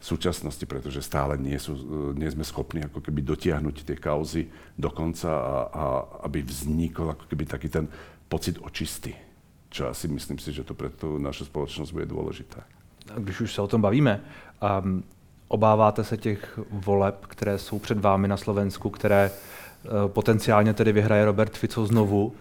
súčasnosti, 0.00 0.62
pretože 0.68 1.02
stále 1.02 1.34
nie, 1.40 1.56
sú, 1.58 1.74
nie 2.14 2.28
sme 2.30 2.44
schopní 2.44 2.84
ako 2.84 3.00
keby 3.00 3.26
dotiahnuť 3.26 3.76
tie 3.82 3.96
kauzy 3.96 4.46
do 4.76 4.92
konca 4.92 5.30
a, 5.32 5.56
a 5.66 5.84
aby 6.28 6.44
vznikol 6.44 7.16
ako 7.16 7.24
keby 7.26 7.44
taký 7.48 7.68
ten 7.72 7.88
pocit 8.28 8.60
očisty. 8.62 9.16
Čo 9.72 9.90
asi 9.90 10.06
myslím 10.08 10.38
si, 10.38 10.52
že 10.52 10.62
to 10.62 10.78
pre 10.78 10.92
tú 10.94 11.18
našu 11.18 11.48
spoločnosť 11.50 11.90
bude 11.90 12.06
dôležité. 12.06 12.62
Když 13.18 13.40
už 13.40 13.54
se 13.54 13.62
o 13.62 13.66
tom 13.66 13.80
bavíme, 13.80 14.20
um, 14.82 15.02
obáváte 15.48 16.04
se 16.04 16.16
těch 16.16 16.58
voleb, 16.70 17.26
které 17.26 17.58
jsou 17.58 17.78
před 17.78 17.98
vámi 17.98 18.28
na 18.28 18.36
Slovensku, 18.36 18.90
které 18.90 19.30
uh, 19.30 20.10
potenciálně 20.10 20.74
tedy 20.74 20.92
vyhraje 20.92 21.24
Robert 21.24 21.56
Fico 21.56 21.86
znovu? 21.86 22.34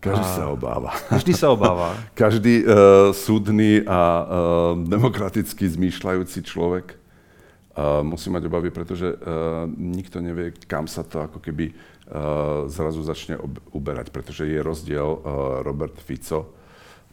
Každý 0.00 0.24
a... 0.24 0.32
sa 0.32 0.44
obáva. 0.48 0.90
Každý 1.12 1.32
sa 1.36 1.52
obáva. 1.52 1.92
Každý 2.16 2.64
uh, 2.64 3.12
súdny 3.12 3.84
a 3.84 4.00
uh, 4.00 4.24
demokraticky 4.80 5.68
zmýšľajúci 5.68 6.40
človek 6.40 6.96
uh, 7.76 8.00
musí 8.00 8.32
mať 8.32 8.48
obavy, 8.48 8.72
pretože 8.72 9.12
uh, 9.12 9.68
nikto 9.68 10.24
nevie, 10.24 10.56
kam 10.64 10.88
sa 10.88 11.04
to 11.04 11.20
ako 11.20 11.44
keby 11.44 11.76
uh, 11.76 12.64
zrazu 12.72 13.04
začne 13.04 13.36
ob- 13.36 13.60
uberať. 13.76 14.08
Pretože 14.08 14.48
je 14.48 14.64
rozdiel 14.64 15.04
uh, 15.04 15.20
Robert 15.60 16.00
Fico 16.00 16.56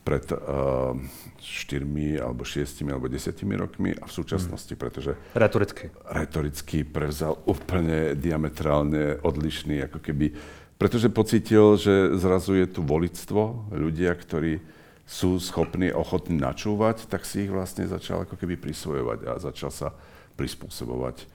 pred 0.08 0.24
uh, 0.32 0.96
4 1.44 2.24
alebo 2.24 2.48
6 2.48 2.88
alebo 2.88 3.12
10 3.12 3.20
rokmi 3.60 3.92
a 3.92 4.08
v 4.08 4.14
súčasnosti, 4.16 4.72
hmm. 4.72 4.80
pretože 4.80 5.12
retoricky. 5.36 5.92
retoricky 6.08 6.88
prevzal 6.88 7.36
úplne 7.44 8.16
diametrálne 8.16 9.20
odlišný 9.20 9.84
ako 9.92 10.00
keby 10.00 10.32
pretože 10.78 11.10
pocítil, 11.10 11.78
že 11.78 12.18
zrazu 12.18 12.54
je 12.54 12.68
tu 12.70 12.86
volictvo, 12.86 13.70
ľudia, 13.74 14.14
ktorí 14.14 14.62
sú 15.08 15.40
schopní, 15.40 15.90
ochotní 15.90 16.38
načúvať, 16.38 17.08
tak 17.10 17.26
si 17.26 17.48
ich 17.48 17.52
vlastne 17.52 17.88
začal 17.88 18.28
ako 18.28 18.36
keby 18.36 18.60
prisvojovať 18.60 19.20
a 19.26 19.32
začal 19.40 19.72
sa 19.72 19.96
prispôsobovať 20.36 21.26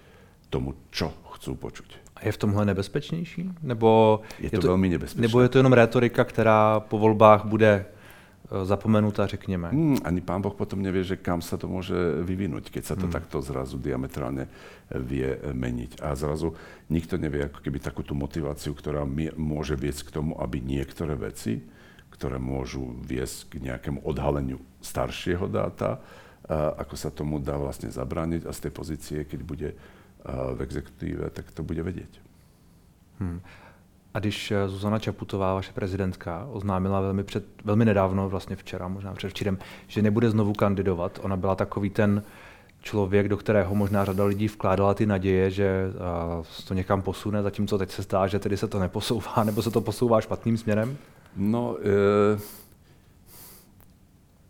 tomu, 0.52 0.76
čo 0.92 1.10
chcú 1.34 1.56
počuť. 1.56 1.88
A 2.16 2.28
je 2.28 2.32
v 2.32 2.36
tomhle 2.36 2.64
nebezpečnější? 2.64 3.50
Nebo 3.62 4.20
je 4.38 4.50
to, 4.50 4.56
je 4.56 4.60
to 4.60 4.66
velmi 4.66 4.88
nebezpečné. 4.88 5.22
Nebo 5.22 5.40
je 5.40 5.48
to 5.48 5.58
jenom 5.58 5.72
retorika, 5.72 6.24
která 6.24 6.80
po 6.80 6.98
volbách 6.98 7.44
bude 7.44 7.86
zapomenutá, 8.50 9.26
řekněme. 9.26 9.68
Hmm, 9.68 9.98
ani 10.04 10.20
pán 10.20 10.42
Boh 10.42 10.54
potom 10.54 10.82
nevie, 10.82 11.04
že 11.04 11.16
kam 11.16 11.42
sa 11.42 11.56
to 11.56 11.68
môže 11.68 11.94
vyvinúť, 12.26 12.68
keď 12.68 12.84
sa 12.84 12.96
to 12.96 13.06
hmm. 13.08 13.14
takto 13.14 13.40
zrazu 13.40 13.78
diametrálne 13.78 14.48
vie 14.92 15.38
meniť. 15.52 16.04
A 16.04 16.12
zrazu 16.12 16.52
nikto 16.90 17.16
nevie 17.16 17.48
ako 17.48 17.64
keby 17.64 17.78
takú 17.80 18.04
tú 18.04 18.12
motiváciu, 18.12 18.76
ktorá 18.76 19.08
môže 19.36 19.72
viesť 19.78 20.12
k 20.12 20.14
tomu, 20.20 20.36
aby 20.36 20.60
niektoré 20.60 21.16
veci, 21.16 21.64
ktoré 22.12 22.36
môžu 22.36 22.92
viesť 23.02 23.56
k 23.56 23.72
nejakému 23.72 24.04
odhaleniu 24.04 24.60
staršieho 24.84 25.48
dáta, 25.48 26.02
a 26.42 26.74
ako 26.84 26.94
sa 26.98 27.08
tomu 27.14 27.38
dá 27.38 27.54
vlastne 27.54 27.88
zabrániť 27.88 28.44
a 28.44 28.52
z 28.52 28.68
tej 28.68 28.72
pozície, 28.74 29.18
keď 29.24 29.40
bude 29.46 29.70
v 30.26 30.58
exekutíve, 30.60 31.30
tak 31.30 31.50
to 31.54 31.62
bude 31.62 31.80
vedieť. 31.82 32.12
Hmm. 33.22 33.38
A 34.14 34.18
když 34.18 34.50
eh, 34.50 34.68
Zuzana 34.68 34.98
Čaputová, 34.98 35.54
vaše 35.54 35.72
prezidentka, 35.72 36.46
oznámila 36.52 37.00
velmi, 37.00 37.24
před, 37.24 37.44
velmi 37.64 37.84
nedávno, 37.84 38.28
vlastně 38.28 38.56
včera, 38.56 38.88
možná 38.88 39.12
předevčírem, 39.12 39.58
že 39.86 40.02
nebude 40.02 40.30
znovu 40.30 40.52
kandidovat, 40.52 41.18
ona 41.22 41.36
byla 41.36 41.54
takový 41.54 41.90
ten 41.90 42.22
člověk, 42.80 43.28
do 43.28 43.36
kterého 43.36 43.74
možná 43.74 44.04
řada 44.04 44.24
lidí 44.24 44.48
vkládala 44.48 44.94
ty 44.94 45.06
naděje, 45.06 45.50
že 45.50 45.90
uh, 46.38 46.44
to 46.68 46.74
někam 46.74 47.02
posune, 47.02 47.42
zatímco 47.42 47.78
teď 47.78 47.90
se 47.90 48.02
zdá, 48.02 48.26
že 48.26 48.38
tedy 48.38 48.56
se 48.56 48.68
to 48.68 48.78
neposouvá, 48.78 49.44
nebo 49.44 49.62
se 49.62 49.70
to 49.70 49.80
posouvá 49.80 50.20
špatným 50.20 50.58
směrem? 50.58 50.96
No, 51.36 51.76
e, 51.80 52.36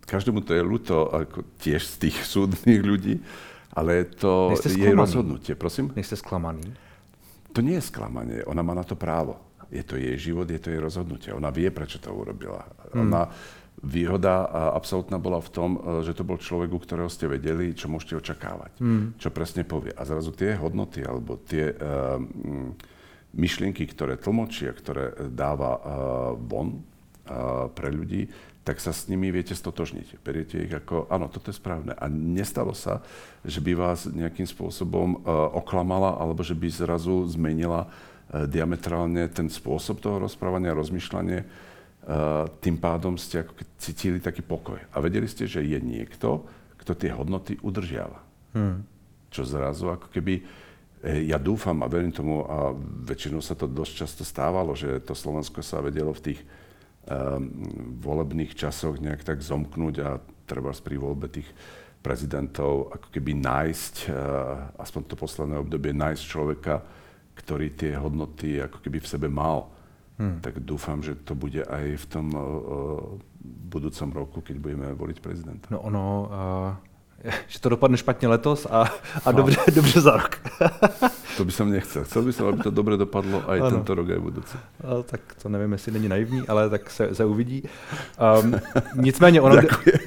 každému 0.06 0.42
to 0.42 0.50
je 0.50 0.66
ľúto, 0.66 1.14
ako 1.14 1.46
tiež 1.62 1.78
z 1.78 1.94
tých 2.02 2.26
súdnych 2.26 2.82
ľudí, 2.82 3.22
ale 3.70 4.02
to 4.02 4.50
je 4.66 4.90
rozhodnutie, 4.90 5.54
prosím? 5.54 5.94
Nejste 5.94 6.18
sklamaný? 6.18 6.74
To 7.54 7.62
nie 7.62 7.78
je 7.78 7.86
sklamanie, 7.86 8.42
ona 8.42 8.66
má 8.66 8.74
na 8.74 8.82
to 8.82 8.98
právo 8.98 9.38
je 9.72 9.82
to 9.82 9.96
jej 9.96 10.16
život, 10.20 10.44
je 10.44 10.60
to 10.60 10.68
jej 10.68 10.78
rozhodnutie. 10.78 11.32
Ona 11.32 11.48
vie, 11.48 11.72
prečo 11.72 11.96
to 11.96 12.12
urobila. 12.12 12.68
Hmm. 12.92 13.08
Ona, 13.08 13.32
výhoda 13.80 14.46
absolútna 14.76 15.16
bola 15.16 15.40
v 15.40 15.50
tom, 15.50 15.70
e, 15.74 15.80
že 16.04 16.12
to 16.12 16.22
bol 16.22 16.36
človek, 16.36 16.70
u 16.70 16.78
ktorého 16.78 17.08
ste 17.08 17.26
vedeli, 17.26 17.72
čo 17.72 17.88
môžete 17.88 18.20
očakávať. 18.20 18.72
Hmm. 18.78 19.16
Čo 19.16 19.32
presne 19.32 19.64
povie. 19.64 19.96
A 19.96 20.04
zrazu 20.04 20.30
tie 20.36 20.54
hodnoty 20.60 21.00
alebo 21.02 21.40
tie 21.40 21.72
uh, 21.72 22.20
myšlienky, 23.32 23.88
ktoré 23.88 24.20
tlmočia, 24.20 24.76
ktoré 24.76 25.32
dáva 25.32 25.72
uh, 25.74 25.82
von 26.36 26.78
uh, 26.78 27.72
pre 27.72 27.88
ľudí, 27.88 28.28
tak 28.62 28.78
sa 28.78 28.94
s 28.94 29.10
nimi 29.10 29.34
viete 29.34 29.58
stotožniť. 29.58 30.22
Beriete 30.22 30.62
ich 30.62 30.70
ako, 30.70 31.10
áno, 31.10 31.26
toto 31.26 31.50
je 31.50 31.58
správne. 31.58 31.98
A 31.98 32.06
nestalo 32.06 32.78
sa, 32.78 33.02
že 33.42 33.58
by 33.58 33.74
vás 33.74 34.06
nejakým 34.06 34.46
spôsobom 34.46 35.18
uh, 35.18 35.50
oklamala, 35.58 36.14
alebo 36.14 36.46
že 36.46 36.54
by 36.54 36.70
zrazu 36.70 37.26
zmenila 37.26 37.90
E, 38.32 38.48
diametrálne 38.48 39.28
ten 39.28 39.52
spôsob 39.52 40.00
toho 40.00 40.16
rozprávania, 40.16 40.72
rozmýšľanie, 40.72 41.38
e, 41.44 41.46
tým 42.64 42.76
pádom 42.80 43.20
ste 43.20 43.44
ako 43.44 43.52
cítili 43.76 44.24
taký 44.24 44.40
pokoj. 44.40 44.80
A 44.80 44.96
vedeli 45.04 45.28
ste, 45.28 45.44
že 45.44 45.60
je 45.60 45.76
niekto, 45.76 46.48
kto 46.80 46.96
tie 46.96 47.12
hodnoty 47.12 47.60
udržiava. 47.60 48.24
Hmm. 48.56 48.88
Čo 49.28 49.44
zrazu 49.44 49.92
ako 49.92 50.08
keby, 50.12 50.44
ja 51.02 51.34
dúfam 51.34 51.82
a 51.82 51.90
verím 51.90 52.14
tomu, 52.14 52.46
a 52.46 52.70
väčšinou 52.78 53.42
sa 53.42 53.58
to 53.58 53.66
dosť 53.66 53.92
často 54.06 54.22
stávalo, 54.22 54.76
že 54.76 55.02
to 55.02 55.18
Slovensko 55.18 55.58
sa 55.64 55.82
vedelo 55.82 56.14
v 56.14 56.30
tých 56.30 56.40
volebných 57.98 58.54
časoch 58.54 59.02
nejak 59.02 59.26
tak 59.26 59.42
zomknúť 59.42 59.94
a 60.06 60.22
treba 60.46 60.70
pri 60.70 60.96
voľbe 61.02 61.26
tých 61.26 61.48
prezidentov 62.02 62.90
ako 62.90 63.08
keby 63.14 63.38
nájsť, 63.38 63.94
uh, 64.10 64.74
aspoň 64.82 65.00
to 65.06 65.14
posledné 65.14 65.56
obdobie, 65.62 65.94
nájsť 65.94 66.22
človeka, 66.26 66.82
ktorý 67.38 67.72
tie 67.78 67.94
hodnoty 67.94 68.58
ako 68.58 68.82
keby 68.82 68.98
v 68.98 69.10
sebe 69.10 69.30
mal. 69.30 69.70
Hmm. 70.18 70.42
Tak 70.42 70.60
dúfam, 70.60 71.00
že 71.00 71.16
to 71.22 71.32
bude 71.38 71.62
aj 71.62 71.86
v 72.02 72.06
tom 72.10 72.26
uh, 72.34 72.42
budúcom 73.42 74.08
roku, 74.12 74.38
keď 74.42 74.56
budeme 74.58 74.88
voliť 74.92 75.18
prezidenta. 75.22 75.66
No 75.70 75.82
ono, 75.86 76.04
uh, 76.26 76.70
že 77.52 77.58
to 77.60 77.68
dopadne 77.68 77.96
špatne 77.96 78.28
letos 78.28 78.66
a, 78.66 78.90
a 79.24 79.28
no. 79.30 79.32
dobře, 79.32 79.58
dobře 79.74 80.00
za 80.00 80.12
rok. 80.16 80.38
to 81.36 81.44
by 81.44 81.52
som 81.52 81.70
nechcel. 81.70 82.04
Chcel 82.04 82.22
by 82.22 82.32
som, 82.32 82.44
aby 82.48 82.62
to 82.62 82.70
dobre 82.70 82.96
dopadlo 82.96 83.42
aj 83.46 83.58
ano. 83.60 83.70
tento 83.70 83.94
rok, 83.94 84.10
aj 84.10 84.20
budúci. 84.20 84.56
No, 84.84 85.02
tak 85.02 85.20
to 85.42 85.48
nevím, 85.48 85.72
jestli 85.72 85.92
není 85.92 86.08
naivní, 86.08 86.48
ale 86.48 86.70
tak 86.70 86.90
se, 86.90 87.14
se 87.14 87.24
uvidí. 87.24 87.62
Um, 88.18 88.60
nicméně 88.94 89.40
ono... 89.40 89.56
Ďakujem. 89.56 89.98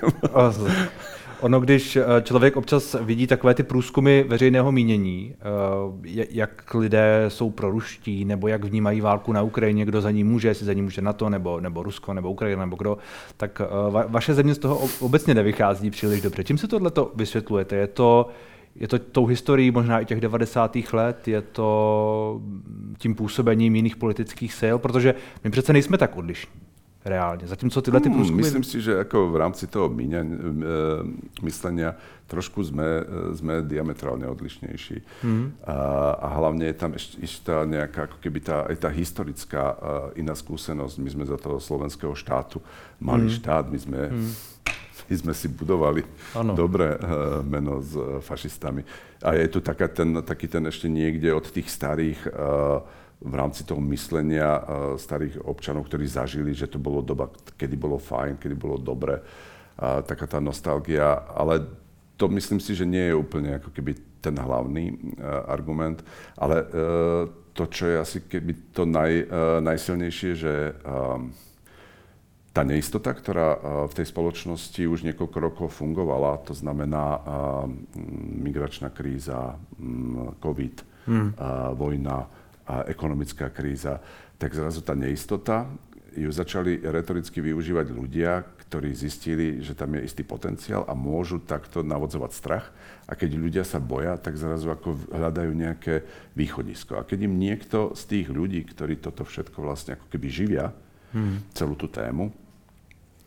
Ono, 1.46 1.60
když 1.60 1.96
eh, 1.96 2.04
člověk 2.22 2.58
občas 2.58 2.96
vidí 3.02 3.28
takové 3.28 3.54
ty 3.54 3.64
průzkumy 3.64 4.24
veřejného 4.24 4.72
mínění, 4.72 5.36
eh, 5.40 6.26
jak 6.30 6.74
lidé 6.74 7.26
jsou 7.28 7.50
proruští, 7.50 8.26
nebo 8.26 8.48
jak 8.48 8.64
vnímají 8.64 9.02
válku 9.02 9.34
na 9.34 9.42
Ukrajině, 9.42 9.86
kdo 9.86 10.02
za 10.02 10.12
ní 10.12 10.24
může, 10.24 10.48
jestli 10.48 10.66
za 10.66 10.74
ní 10.74 10.82
může 10.82 11.02
NATO, 11.02 11.30
nebo, 11.30 11.60
nebo 11.60 11.84
Rusko, 11.84 12.14
nebo 12.14 12.32
Ukrajina, 12.32 12.66
nebo 12.66 12.76
kdo, 12.76 12.98
tak 13.38 13.62
eh, 13.62 14.06
vaše 14.08 14.34
země 14.34 14.56
z 14.56 14.58
toho 14.58 14.90
obecně 15.00 15.34
nevychází 15.34 15.90
příliš 15.90 16.22
dobře. 16.22 16.44
Čím 16.44 16.58
se 16.58 16.68
tohle 16.68 16.92
vysvětlujete? 17.16 17.76
Je 17.76 17.88
to, 17.88 18.30
je 18.76 18.88
to 18.88 19.00
tou 19.00 19.26
historií 19.26 19.72
možná 19.72 20.00
i 20.00 20.06
těch 20.06 20.22
90. 20.22 20.78
let, 20.94 21.28
je 21.28 21.42
to 21.42 22.42
tím 22.98 23.16
působením 23.16 23.76
jiných 23.76 23.96
politických 23.96 24.54
sil, 24.62 24.76
protože 24.78 25.16
my 25.44 25.50
přece 25.50 25.74
nejsme 25.74 25.98
tak 25.98 26.18
odlišní 26.18 26.52
reálne. 27.06 27.48
Zatímco 27.48 27.82
tyhle 27.82 28.02
ty 28.02 28.10
hmm, 28.10 28.18
průzkumy... 28.18 28.42
Myslím 28.42 28.64
si, 28.64 28.82
že 28.82 29.00
ako 29.00 29.30
v 29.30 29.38
rámci 29.38 29.68
toho 29.68 29.90
míňa, 29.90 30.22
e, 30.22 30.28
myslenia 31.46 31.94
trošku 32.26 32.66
sme, 32.66 33.06
e, 33.06 33.38
sme 33.38 33.62
diametrálne 33.62 34.26
odlišnejší. 34.26 34.98
Hmm. 35.22 35.54
A, 35.70 35.78
a 36.18 36.28
hlavne 36.42 36.66
je 36.66 36.76
tam 36.76 36.92
ešte, 36.98 37.22
ešte 37.22 37.40
tá 37.46 37.62
nejaká, 37.62 38.10
ako 38.10 38.18
keby 38.18 38.40
tá, 38.42 38.66
aj 38.66 38.76
tá 38.82 38.90
historická 38.90 39.64
uh, 39.72 39.78
iná 40.18 40.34
skúsenosť. 40.34 40.98
My 40.98 41.10
sme 41.14 41.24
za 41.30 41.38
toho 41.38 41.62
slovenského 41.62 42.18
štátu 42.18 42.58
mali 42.98 43.30
hmm. 43.30 43.36
štát, 43.38 43.70
my 43.70 43.78
sme, 43.78 44.02
hmm. 44.10 44.32
my 45.14 45.16
sme 45.22 45.34
si 45.38 45.46
budovali 45.46 46.02
ano. 46.34 46.58
dobré 46.58 46.98
uh, 46.98 47.46
meno 47.46 47.86
s 47.86 47.94
uh, 47.94 48.18
fašistami. 48.26 48.82
A 49.22 49.38
je 49.38 49.46
tu 49.54 49.62
taká 49.62 49.86
ten, 49.86 50.26
taký 50.26 50.50
ten 50.50 50.66
ešte 50.66 50.90
niekde 50.90 51.30
od 51.30 51.46
tých 51.54 51.70
starých 51.70 52.20
uh, 52.34 52.82
v 53.22 53.34
rámci 53.34 53.64
toho 53.64 53.80
myslenia 53.90 54.60
uh, 54.60 54.64
starých 55.00 55.40
občanov, 55.48 55.88
ktorí 55.88 56.06
zažili, 56.06 56.52
že 56.52 56.68
to 56.68 56.78
bolo 56.78 57.00
doba, 57.00 57.32
kedy 57.56 57.76
bolo 57.80 57.96
fajn, 57.96 58.38
kedy 58.38 58.56
bolo 58.58 58.76
dobre, 58.76 59.20
uh, 59.20 60.04
taká 60.04 60.28
tá 60.28 60.44
nostalgia, 60.44 61.24
ale 61.32 61.64
to 62.16 62.32
myslím 62.32 62.60
si, 62.60 62.76
že 62.76 62.88
nie 62.88 63.12
je 63.12 63.16
úplne 63.16 63.60
ako 63.60 63.76
keby 63.76 63.96
ten 64.20 64.36
hlavný 64.36 64.96
uh, 65.20 65.48
argument, 65.52 66.04
ale 66.36 66.64
to, 67.56 67.64
čo 67.72 67.88
je 67.88 67.96
asi 67.96 68.18
keby 68.28 68.76
to 68.76 68.84
naj, 68.84 69.32
najsilnejšie, 69.64 70.32
že 70.36 70.76
tá 72.52 72.68
neistota, 72.68 73.16
ktorá 73.16 73.60
v 73.88 73.94
tej 73.96 74.12
spoločnosti 74.12 74.80
už 74.84 75.08
niekoľko 75.08 75.38
rokov 75.40 75.68
fungovala, 75.80 76.44
to 76.44 76.52
znamená 76.52 77.20
migračná 78.44 78.92
kríza, 78.92 79.56
um, 79.80 80.36
COVID, 80.44 80.76
hmm. 81.08 81.30
vojna, 81.80 82.28
a 82.66 82.86
ekonomická 82.90 83.54
kríza, 83.54 84.02
tak 84.42 84.52
zrazu 84.52 84.82
tá 84.82 84.98
neistota 84.98 85.70
ju 86.16 86.32
začali 86.32 86.80
retoricky 86.80 87.44
využívať 87.44 87.88
ľudia, 87.92 88.48
ktorí 88.66 88.96
zistili, 88.96 89.60
že 89.60 89.76
tam 89.76 90.00
je 90.00 90.08
istý 90.08 90.24
potenciál 90.24 90.88
a 90.88 90.96
môžu 90.96 91.44
takto 91.44 91.84
navodzovať 91.84 92.32
strach. 92.32 92.72
A 93.06 93.14
keď 93.14 93.36
ľudia 93.36 93.64
sa 93.68 93.84
boja, 93.84 94.16
tak 94.16 94.40
zrazu 94.40 94.72
ako 94.72 94.96
hľadajú 95.12 95.52
nejaké 95.52 96.08
východisko. 96.34 96.98
A 96.98 97.06
keď 97.06 97.28
im 97.28 97.36
niekto 97.36 97.94
z 97.94 98.04
tých 98.08 98.28
ľudí, 98.32 98.64
ktorí 98.64 98.98
toto 98.98 99.28
všetko 99.28 99.60
vlastne 99.60 100.00
ako 100.00 100.08
keby 100.08 100.28
živia, 100.32 100.72
hmm. 101.12 101.52
celú 101.52 101.76
tú 101.76 101.92
tému, 101.92 102.32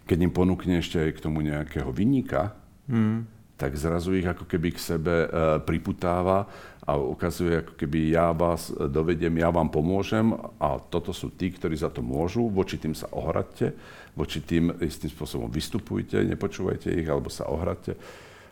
keď 0.09 0.19
im 0.25 0.33
ponúkne 0.33 0.81
ešte 0.81 0.97
aj 0.97 1.21
k 1.21 1.23
tomu 1.29 1.45
nejakého 1.45 1.93
vinníka, 1.93 2.57
hmm 2.89 3.38
tak 3.59 3.75
zrazu 3.75 4.15
ich 4.15 4.25
ako 4.25 4.47
keby 4.47 4.71
k 4.71 4.79
sebe 4.79 5.27
e, 5.27 5.29
priputáva 5.67 6.47
a 6.87 6.97
ukazuje, 6.97 7.61
ako 7.61 7.75
keby 7.75 8.15
ja 8.15 8.31
vás 8.31 8.71
dovedem, 8.71 9.35
ja 9.37 9.51
vám 9.51 9.69
pomôžem 9.69 10.31
a 10.63 10.79
toto 10.79 11.11
sú 11.11 11.35
tí, 11.35 11.51
ktorí 11.51 11.75
za 11.75 11.91
to 11.91 12.01
môžu, 12.01 12.47
voči 12.49 12.79
tým 12.79 12.95
sa 12.95 13.11
ohradte, 13.13 13.75
voči 14.15 14.41
tým 14.41 14.79
istým 14.81 15.11
spôsobom 15.11 15.51
vystupujte, 15.51 16.23
nepočúvajte 16.23 16.89
ich 16.95 17.05
alebo 17.11 17.29
sa 17.29 17.51
ohradte 17.51 17.99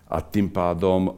a 0.06 0.22
tým 0.22 0.50
pádom 0.50 1.00
e, 1.06 1.12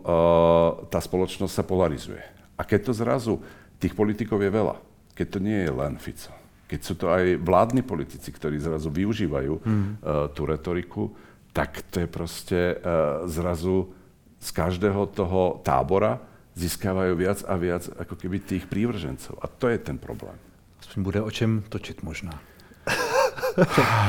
tá 0.89 1.01
spoločnosť 1.01 1.53
sa 1.53 1.65
polarizuje. 1.65 2.23
A 2.57 2.65
keď 2.65 2.91
to 2.91 2.93
zrazu, 2.97 3.35
tých 3.79 3.93
politikov 3.93 4.41
je 4.41 4.51
veľa, 4.51 4.77
keď 5.13 5.27
to 5.29 5.39
nie 5.41 5.59
je 5.65 5.73
len 5.73 5.95
Fico, 6.01 6.33
keď 6.69 6.81
sú 6.85 6.95
to 6.97 7.07
aj 7.09 7.41
vládni 7.41 7.83
politici, 7.85 8.29
ktorí 8.29 8.61
zrazu 8.61 8.93
využívajú 8.93 9.55
mm. 9.57 9.65
uh, 9.65 10.29
tú 10.37 10.45
retoriku, 10.45 11.15
tak 11.53 11.83
to 11.91 12.01
je 12.01 12.07
proste 12.07 12.77
uh, 12.77 13.29
zrazu 13.29 13.93
z 14.39 14.49
každého 14.51 15.07
toho 15.07 15.61
tábora 15.63 16.23
získávajú 16.55 17.15
viac 17.15 17.39
a 17.47 17.55
viac 17.55 17.87
ako 17.99 18.15
keby 18.19 18.43
tých 18.43 18.67
prívržencov. 18.67 19.39
A 19.43 19.47
to 19.47 19.71
je 19.71 19.79
ten 19.79 19.99
problém. 19.99 20.35
Aspoň 20.83 20.99
bude 21.03 21.21
o 21.23 21.31
čem 21.31 21.63
točit 21.69 22.03
možná. 22.03 22.35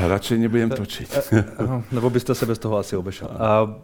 Radšej 0.08 0.38
nebudem 0.38 0.70
točit. 0.70 1.10
Eh, 1.32 1.46
eh, 1.60 1.84
nebo 1.92 2.10
byste 2.10 2.36
se 2.36 2.46
bez 2.46 2.60
toho 2.60 2.78
asi 2.78 2.96
obešel. 2.96 3.30
A 3.40 3.76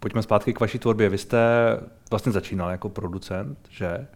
pojďme 0.00 0.22
zpátky 0.22 0.54
k 0.54 0.60
vaší 0.60 0.78
tvorbě. 0.78 1.08
Vy 1.08 1.18
jste 1.18 1.38
vlastně 2.10 2.32
začínal 2.32 2.70
jako 2.70 2.88
producent, 2.88 3.58
že? 3.70 4.06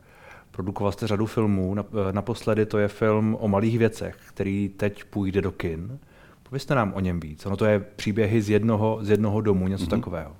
Produkoval 0.50 0.92
jste 0.92 1.06
řadu 1.06 1.26
filmů. 1.26 1.76
Naposledy 2.12 2.66
to 2.66 2.78
je 2.78 2.88
film 2.88 3.36
o 3.40 3.48
malých 3.48 3.78
věcech, 3.78 4.16
který 4.28 4.68
teď 4.68 5.04
půjde 5.04 5.42
do 5.42 5.52
kin. 5.52 5.98
Povězte 6.48 6.74
nám 6.74 6.92
o 6.94 7.00
něm 7.00 7.20
víc. 7.20 7.46
Ono 7.46 7.56
to 7.56 7.64
je 7.64 7.80
příběhy 7.80 8.42
z 8.42 8.50
jednoho, 8.50 8.98
z 9.02 9.10
jednoho 9.10 9.40
domu, 9.40 9.68
něco 9.68 9.84
mm-hmm. 9.84 9.90
takového. 9.90 10.36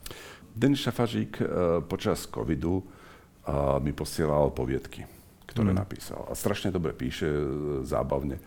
Denis 0.57 0.81
Šafažík 0.81 1.43
uh, 1.43 1.85
počas 1.85 2.27
covidu 2.27 2.81
uh, 2.81 3.83
mi 3.85 3.93
posielal 3.93 4.51
poviedky, 4.51 5.05
ktoré 5.45 5.69
mm. 5.69 5.77
napísal. 5.77 6.25
A 6.31 6.33
strašne 6.33 6.73
dobre 6.73 6.97
píše, 6.97 7.29
uh, 7.29 7.85
zábavne 7.85 8.41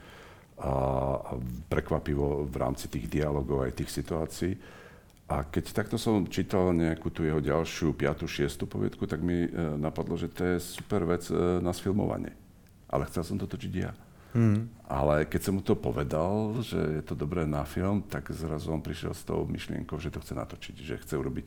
a, 0.58 1.38
prekvapivo 1.70 2.50
v 2.50 2.56
rámci 2.58 2.90
tých 2.90 3.06
dialogov 3.06 3.62
aj 3.62 3.78
tých 3.78 3.94
situácií. 3.94 4.58
A 5.30 5.46
keď 5.46 5.70
takto 5.70 6.02
som 6.02 6.26
čítal 6.26 6.74
nejakú 6.74 7.14
tú 7.14 7.22
jeho 7.22 7.38
ďalšiu, 7.38 7.94
piatu, 7.94 8.26
šiestu 8.26 8.66
poviedku, 8.66 9.06
tak 9.06 9.22
mi 9.22 9.46
napadlo, 9.78 10.18
že 10.18 10.34
to 10.34 10.42
je 10.42 10.58
super 10.58 11.06
vec 11.06 11.30
uh, 11.30 11.62
na 11.62 11.70
sfilmovanie. 11.78 12.34
Ale 12.90 13.06
chcel 13.06 13.22
som 13.22 13.38
to 13.38 13.46
točiť 13.46 13.74
ja. 13.78 13.94
Hmm. 14.30 14.70
Ale 14.86 15.26
keď 15.26 15.42
som 15.42 15.54
mu 15.58 15.62
to 15.66 15.74
povedal, 15.74 16.62
že 16.62 16.78
je 16.78 17.04
to 17.06 17.18
dobré 17.18 17.46
na 17.50 17.66
film, 17.66 18.06
tak 18.06 18.30
zrazu 18.30 18.70
on 18.70 18.82
prišiel 18.82 19.14
s 19.14 19.26
tou 19.26 19.46
myšlienkou, 19.46 19.98
že 19.98 20.14
to 20.14 20.22
chce 20.22 20.34
natočiť, 20.38 20.76
že 20.82 21.02
chce 21.02 21.14
urobiť, 21.18 21.46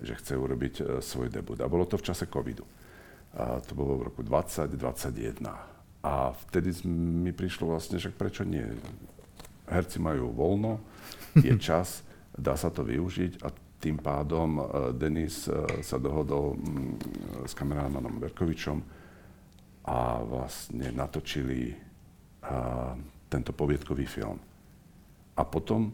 že 0.00 0.14
chce 0.16 0.32
urobiť 0.36 0.74
uh, 0.80 0.86
svoj 1.04 1.28
debut. 1.28 1.60
A 1.60 1.68
bolo 1.68 1.84
to 1.84 2.00
v 2.00 2.06
čase 2.08 2.28
covidu. 2.28 2.64
A 3.36 3.60
to 3.60 3.76
bolo 3.76 4.00
v 4.00 4.06
roku 4.12 4.20
2021. 4.24 5.44
A 6.04 6.32
vtedy 6.48 6.72
mi 6.88 7.32
prišlo 7.32 7.72
vlastne, 7.72 7.96
že 7.96 8.12
prečo 8.12 8.44
nie? 8.44 8.64
Herci 9.64 9.96
majú 9.96 10.32
voľno, 10.32 10.80
je 11.40 11.52
čas, 11.72 12.04
dá 12.36 12.56
sa 12.56 12.68
to 12.68 12.84
využiť 12.84 13.40
a 13.44 13.48
tým 13.80 14.00
pádom 14.00 14.60
uh, 14.60 14.64
Denis 14.96 15.44
uh, 15.44 15.64
sa 15.84 16.00
dohodol 16.00 16.56
um, 16.56 16.96
s 17.44 17.52
kamerámanom 17.52 18.16
Berkovičom 18.16 18.80
a 19.84 20.24
vlastne 20.24 20.88
natočili 20.96 21.83
tento 23.28 23.50
poviedkový 23.56 24.06
film. 24.06 24.38
A 25.34 25.42
potom 25.42 25.90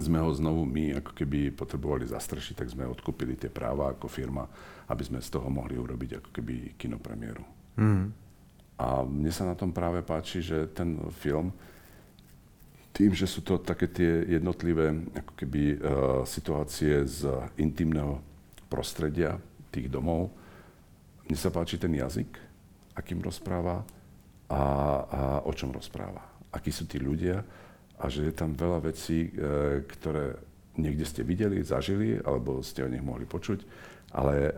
sme 0.00 0.18
ho 0.18 0.30
znovu 0.34 0.66
my 0.66 0.98
ako 0.98 1.12
keby 1.14 1.54
potrebovali 1.54 2.08
zastršiť, 2.08 2.54
tak 2.58 2.72
sme 2.72 2.88
odkúpili 2.88 3.38
tie 3.38 3.52
práva 3.52 3.94
ako 3.94 4.10
firma, 4.10 4.48
aby 4.90 5.02
sme 5.06 5.22
z 5.22 5.30
toho 5.30 5.46
mohli 5.46 5.78
urobiť 5.78 6.18
ako 6.18 6.30
keby 6.34 6.74
kinopremiéru. 6.74 7.44
Mm. 7.78 8.10
A 8.74 9.06
mne 9.06 9.30
sa 9.30 9.46
na 9.46 9.54
tom 9.54 9.70
práve 9.70 10.02
páči, 10.02 10.42
že 10.42 10.66
ten 10.74 10.98
film, 11.14 11.54
tým, 12.90 13.14
že 13.14 13.26
sú 13.26 13.42
to 13.42 13.58
také 13.58 13.86
tie 13.86 14.38
jednotlivé 14.38 14.90
ako 15.14 15.32
keby 15.38 15.62
uh, 15.62 15.78
situácie 16.26 17.06
z 17.06 17.30
intimného 17.58 18.18
prostredia 18.66 19.38
tých 19.70 19.86
domov, 19.86 20.30
mne 21.30 21.38
sa 21.38 21.54
páči 21.54 21.78
ten 21.78 21.94
jazyk, 21.94 22.34
akým 22.98 23.22
rozpráva, 23.22 23.86
a, 24.54 24.64
a 25.10 25.20
o 25.42 25.50
čom 25.50 25.74
rozpráva. 25.74 26.22
Akí 26.54 26.70
sú 26.70 26.86
tí 26.86 27.02
ľudia 27.02 27.42
a 27.98 28.04
že 28.06 28.30
je 28.30 28.34
tam 28.34 28.54
veľa 28.54 28.86
vecí, 28.86 29.34
e, 29.34 29.82
ktoré 29.82 30.38
niekde 30.78 31.02
ste 31.02 31.26
videli, 31.26 31.62
zažili, 31.66 32.22
alebo 32.22 32.62
ste 32.62 32.86
o 32.86 32.90
nich 32.90 33.02
mohli 33.02 33.26
počuť, 33.26 33.66
ale 34.14 34.34
e, 34.38 34.52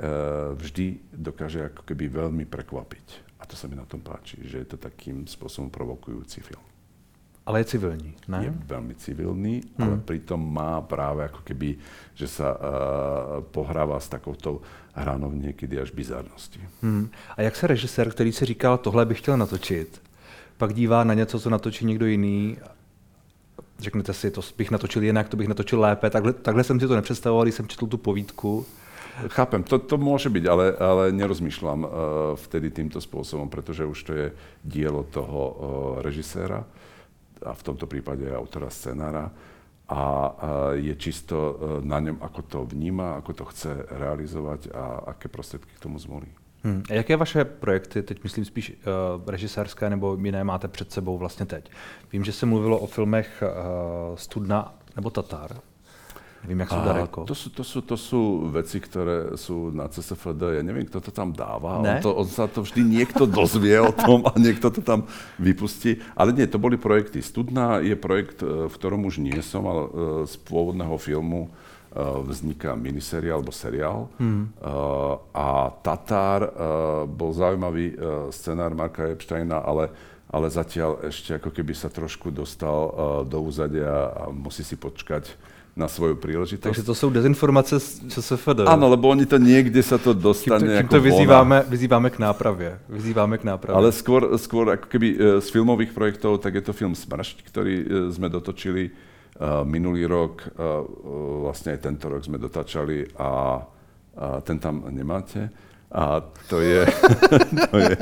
vždy 0.57 1.17
dokáže 1.17 1.73
ako 1.73 1.83
keby 1.89 2.13
veľmi 2.13 2.45
prekvapiť. 2.45 3.41
A 3.41 3.49
to 3.49 3.57
sa 3.57 3.69
mi 3.69 3.77
na 3.77 3.89
tom 3.89 4.05
páči, 4.05 4.41
že 4.45 4.65
je 4.65 4.69
to 4.69 4.79
takým 4.81 5.25
spôsobom 5.25 5.73
provokujúci 5.73 6.45
film. 6.45 6.76
Ale 7.47 7.63
je 7.63 7.65
civilní, 7.65 8.11
ne? 8.27 8.43
Je 8.43 8.51
veľmi 8.51 8.99
civilný, 8.99 9.63
hmm. 9.63 9.79
ale 9.79 9.95
pritom 10.03 10.35
má 10.35 10.83
práve 10.83 11.31
ako 11.31 11.47
keby, 11.47 11.79
že 12.19 12.27
sa 12.27 12.51
uh, 12.51 12.59
pohráva 13.55 14.03
s 14.03 14.11
takouto 14.11 14.67
hranou 14.99 15.31
niekedy 15.31 15.79
až 15.79 15.95
bizarnosti. 15.95 16.59
Hmm. 16.83 17.07
A 17.39 17.47
jak 17.47 17.57
se 17.57 17.67
režisér, 17.67 18.11
který 18.11 18.33
si 18.33 18.45
říkal, 18.45 18.79
tohle 18.79 19.07
bych 19.07 19.19
chtěl 19.19 19.37
natočit, 19.39 20.03
pak 20.59 20.75
dívá 20.75 21.05
na 21.05 21.15
něco, 21.15 21.41
co 21.41 21.51
natočí 21.51 21.87
někdo 21.87 22.07
jiný, 22.07 22.59
řeknete 23.79 24.13
si, 24.13 24.31
to 24.31 24.41
bych 24.59 24.71
natočil 24.71 25.03
jinak, 25.03 25.29
to 25.29 25.37
bych 25.37 25.49
natočil 25.49 25.81
lépe, 25.81 26.11
takhle, 26.11 26.33
takhle 26.33 26.65
jsem 26.65 26.81
si 26.81 26.89
to 26.89 26.97
nepředstavoval, 26.97 27.45
když 27.45 27.55
jsem 27.55 27.69
četl 27.69 27.87
tu 27.87 27.99
povídku. 27.99 28.67
Chápem, 29.29 29.63
to, 29.63 29.79
to 29.79 29.97
môže 29.97 30.29
byť, 30.29 30.45
ale, 30.45 30.77
ale 30.77 31.05
nerozmýšľam 31.09 31.81
uh, 31.81 31.91
vtedy 32.37 32.69
týmto 32.69 33.01
spôsobom, 33.01 33.49
pretože 33.49 33.89
už 33.89 33.99
to 34.03 34.13
je 34.13 34.27
dielo 34.61 35.09
toho 35.09 35.41
uh, 35.41 35.57
režiséra 36.05 36.69
a 37.43 37.53
v 37.53 37.63
tomto 37.63 37.87
prípade 37.87 38.25
autora 38.37 38.71
scenára 38.71 39.31
a 39.89 40.03
je 40.75 40.95
čisto 40.99 41.37
e, 41.39 41.55
na 41.87 42.03
ňom, 42.03 42.19
ako 42.19 42.41
to 42.43 42.59
vníma, 42.67 43.23
ako 43.23 43.33
to 43.33 43.45
chce 43.55 43.71
realizovať 43.91 44.75
a 44.75 45.15
aké 45.15 45.31
prostriedky 45.31 45.71
k 45.79 45.83
tomu 45.83 45.99
zvolí. 45.99 46.27
Hmm. 46.67 46.83
A 46.91 46.93
jaké 46.95 47.17
vaše 47.17 47.45
projekty, 47.45 48.03
teď 48.03 48.23
myslím 48.23 48.45
spíš 48.45 48.71
uh, 48.71 49.31
režisérské 49.31 49.91
nebo 49.91 50.19
jiné, 50.25 50.45
máte 50.45 50.69
před 50.69 50.93
sebou 50.93 51.19
vlastně 51.19 51.47
teď? 51.47 51.71
Vím, 52.13 52.25
že 52.25 52.33
se 52.33 52.47
mluvilo 52.47 52.79
o 52.79 52.87
filmech 52.87 53.43
uh, 53.43 54.17
Studna 54.17 54.75
nebo 54.97 55.11
Tatar. 55.11 55.61
Nevím, 56.47 56.63
jak 56.63 56.71
sú 56.71 56.83
daleko. 56.87 57.19
To 57.27 57.35
sú, 57.35 57.49
to, 57.51 57.65
sú, 57.67 57.79
to 57.83 57.97
sú 57.99 58.23
veci, 58.55 58.79
ktoré 58.79 59.35
sú 59.35 59.75
na 59.75 59.91
CSFD. 59.91 60.63
Ja 60.63 60.63
neviem, 60.63 60.87
kto 60.87 61.03
to 61.03 61.11
tam 61.11 61.35
dáva. 61.35 61.83
On, 61.83 61.99
to, 61.99 62.15
on 62.15 62.29
sa 62.31 62.47
to 62.47 62.63
vždy 62.63 62.87
niekto 62.87 63.27
dozvie 63.27 63.75
o 63.83 63.91
tom 63.91 64.23
a 64.31 64.39
niekto 64.39 64.71
to 64.71 64.79
tam 64.79 65.11
vypustí. 65.43 65.99
Ale 66.15 66.31
nie, 66.31 66.47
to 66.47 66.63
boli 66.63 66.79
projekty. 66.79 67.19
Studna 67.19 67.83
je 67.83 67.99
projekt, 67.99 68.47
e, 68.47 68.71
v 68.71 68.75
ktorom 68.79 69.03
už 69.11 69.19
nie 69.19 69.43
som, 69.43 69.67
ale 69.67 69.83
e, 69.83 69.91
z 70.31 70.39
pôvodného 70.47 70.95
filmu 71.03 71.51
e, 71.51 71.99
vzniká 72.31 72.79
miniseria 72.79 73.35
alebo 73.35 73.51
seriál. 73.51 74.07
Hmm. 74.23 74.55
A 75.35 75.75
Tatar 75.83 76.47
bol 77.11 77.35
zaujímavý 77.35 77.99
scenár 78.31 78.71
Marka 78.79 79.11
Epsteina, 79.11 79.67
ale 79.67 79.91
ale 80.27 80.51
zatiaľ 80.51 81.07
ešte 81.07 81.39
ako 81.39 81.55
keby 81.55 81.71
sa 81.71 81.87
trošku 81.87 82.35
dostal 82.35 82.91
do 83.31 83.39
úzadia 83.47 84.11
a 84.11 84.23
musí 84.35 84.67
si 84.67 84.75
počkať 84.75 85.31
na 85.77 85.93
svoju 85.93 86.17
príležitosť. 86.17 86.73
Takže 86.73 86.89
to 86.89 86.97
sú 86.97 87.13
dezinformace 87.13 87.77
z 87.77 88.09
ČSFD. 88.09 88.65
Áno, 88.65 88.89
lebo 88.89 89.13
oni 89.13 89.29
to 89.29 89.37
niekde 89.37 89.85
sa 89.85 90.01
to 90.01 90.17
dostane 90.17 90.65
Kým 90.65 90.73
to, 90.73 90.81
kým 90.81 90.89
to 90.89 91.01
vyzýváme, 91.05 91.57
vyzýváme 91.69 92.09
k 92.09 92.17
náprave. 92.17 92.81
Vyzýváme 92.89 93.37
k 93.37 93.45
náprave. 93.45 93.77
Ale 93.77 93.93
skôr, 93.93 94.33
skôr 94.41 94.73
ako 94.73 94.89
keby 94.89 95.09
e, 95.13 95.17
z 95.45 95.49
filmových 95.53 95.93
projektov, 95.93 96.41
tak 96.41 96.57
je 96.57 96.65
to 96.65 96.73
film 96.73 96.97
Smršť, 96.97 97.45
ktorý 97.45 97.75
e, 97.77 97.85
sme 98.09 98.33
dotočili 98.33 98.89
uh, 98.89 99.63
minulý 99.69 100.09
rok, 100.09 100.49
vlastne 101.45 101.77
aj 101.77 101.81
tento 101.85 102.09
rok 102.09 102.25
sme 102.25 102.41
dotačali 102.41 103.21
a 103.21 103.61
a 104.17 104.41
ten 104.41 104.59
tam 104.59 104.85
nemáte. 104.89 105.51
A 105.93 106.21
to 106.49 106.61
je, 106.61 106.83
to 107.71 107.77
je 107.79 107.97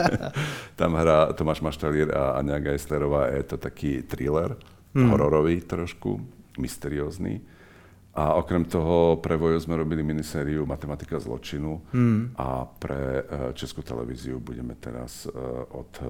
tam 0.79 0.95
hrá 0.95 1.33
Tomáš 1.37 1.61
Maštalír 1.61 2.09
a 2.15 2.41
Ania 2.41 2.59
Geislerová, 2.59 3.29
je 3.29 3.43
to 3.45 3.57
taký 3.61 4.03
thriller, 4.03 4.57
hmm. 4.95 5.11
hororový 5.11 5.61
trošku, 5.61 6.23
mysteriózny. 6.59 7.43
A 8.14 8.35
okrem 8.35 8.64
toho 8.64 9.18
pre 9.18 9.35
Vojo 9.35 9.59
sme 9.59 9.74
robili 9.74 10.07
minisériu 10.07 10.62
Matematika 10.62 11.18
zločinu 11.18 11.83
hmm. 11.90 12.38
a 12.38 12.62
pre 12.62 13.00
e, 13.18 13.22
Českú 13.59 13.83
televíziu 13.83 14.38
budeme 14.38 14.79
teraz 14.79 15.27
e, 15.27 15.35
od, 15.74 15.90
e, 15.98 16.07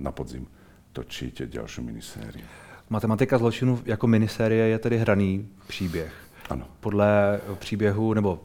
na 0.00 0.08
podzim 0.08 0.48
točiť 0.96 1.44
ďalšiu 1.52 1.84
minisériu. 1.84 2.46
Matematika 2.88 3.38
zločinu 3.38 3.80
jako 3.84 4.06
minisérie 4.06 4.68
je 4.68 4.78
tedy 4.78 4.98
hraný 4.98 5.48
příběh. 5.66 6.12
Ano. 6.50 6.64
Podle 6.80 7.40
příběhu 7.58 8.14
nebo 8.14 8.40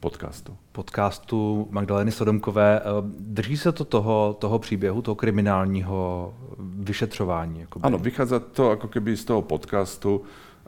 podcastu. 0.00 0.56
podcastu 0.72 1.68
Magdaleny 1.70 2.12
Sodomkové. 2.12 2.80
Drží 3.18 3.56
se 3.56 3.72
to 3.72 3.84
toho, 3.84 4.36
toho 4.38 4.58
příběhu, 4.58 5.02
toho 5.02 5.14
kriminálního 5.14 6.34
vyšetřování? 6.58 7.60
Jakoby? 7.60 7.82
Ano, 7.82 7.98
vychádza 7.98 8.38
to 8.38 8.70
ako 8.70 8.88
keby 8.88 9.16
z 9.16 9.24
toho 9.24 9.42
podcastu 9.42 10.22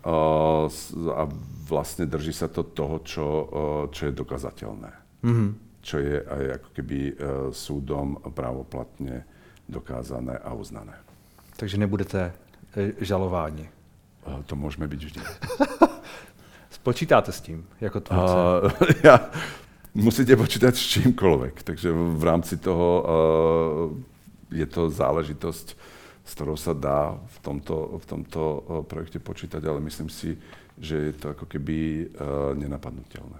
a 0.05 1.23
vlastne 1.65 2.05
drží 2.05 2.37
sa 2.37 2.53
to 2.53 2.63
toho, 2.77 3.01
čo, 3.01 3.27
čo 3.89 4.03
je 4.09 4.13
dokazateľné. 4.13 4.91
Mm-hmm. 5.25 5.51
Čo 5.81 5.97
je 6.01 6.17
aj 6.21 6.45
ako 6.61 6.69
keby 6.77 6.99
e, 7.09 7.13
súdom 7.53 8.21
právoplatne 8.33 9.25
dokázané 9.65 10.37
a 10.41 10.53
uznané. 10.53 10.97
Takže 11.57 11.81
nebudete 11.81 12.37
žalováni? 13.01 13.69
To 14.25 14.57
môžeme 14.57 14.89
byť 14.89 15.01
vždy. 15.01 15.21
Počítáte 16.85 17.33
s 17.33 17.41
tím 17.41 17.67
jako 17.81 18.01
tvůrce? 18.01 18.35
Uh, 18.35 18.71
ja, 19.05 19.31
musíte 19.95 20.37
počítať 20.37 20.77
s 20.77 20.85
čímkoľvek. 21.01 21.65
Takže 21.65 21.89
v 21.93 22.25
rámci 22.25 22.61
toho 22.61 22.89
uh, 23.01 23.09
je 24.53 24.67
to 24.67 24.93
záležitosť 24.93 25.77
s 26.25 26.33
ktorou 26.35 26.57
sa 26.57 26.73
dá 26.73 27.21
v 27.21 27.39
tomto, 27.45 28.01
v 28.01 28.07
tomto 28.07 28.41
eh, 28.43 28.83
projekte 28.89 29.19
počítať, 29.21 29.61
ale 29.65 29.81
myslím 29.85 30.09
si, 30.09 30.41
že 30.81 30.97
je 30.97 31.13
to 31.15 31.31
ako 31.31 31.47
keby 31.47 32.11
uh, 32.19 32.51
nenapadnutelné. 32.59 33.39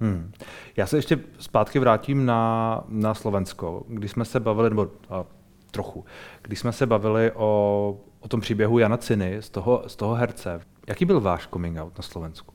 Hmm. 0.00 0.32
Já 0.76 0.86
se 0.86 0.98
ještě 0.98 1.18
zpátky 1.38 1.78
vrátím 1.78 2.26
na, 2.26 2.84
na 2.88 3.14
Slovensko. 3.14 3.86
Když 3.88 4.10
jsme 4.10 4.24
se 4.24 4.40
bavili, 4.40 4.70
nebo 4.70 4.90
a, 5.10 5.24
trochu, 5.70 6.04
když 6.42 6.58
jsme 6.58 6.72
se 6.72 6.86
bavili 6.86 7.32
o, 7.34 8.00
o 8.20 8.28
tom 8.28 8.40
příběhu 8.40 8.78
Jana 8.78 8.96
Ciny 8.96 9.36
z 9.40 9.50
toho, 9.50 9.84
z 9.86 9.96
toho 9.96 10.14
herce, 10.14 10.60
jaký 10.88 11.04
byl 11.04 11.20
váš 11.20 11.46
coming 11.46 11.78
out 11.78 11.98
na 11.98 12.02
Slovensku? 12.02 12.54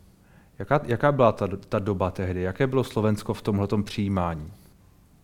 Jaká, 0.60 0.82
jaká 0.84 1.12
byla 1.12 1.32
ta, 1.32 1.47
ta 1.69 1.79
doba 1.79 2.12
tehdy? 2.12 2.41
Jaké 2.41 2.67
bylo 2.67 2.84
Slovensko 2.84 3.34
v 3.34 3.41
tomhle 3.41 3.67
přijímání? 3.84 4.51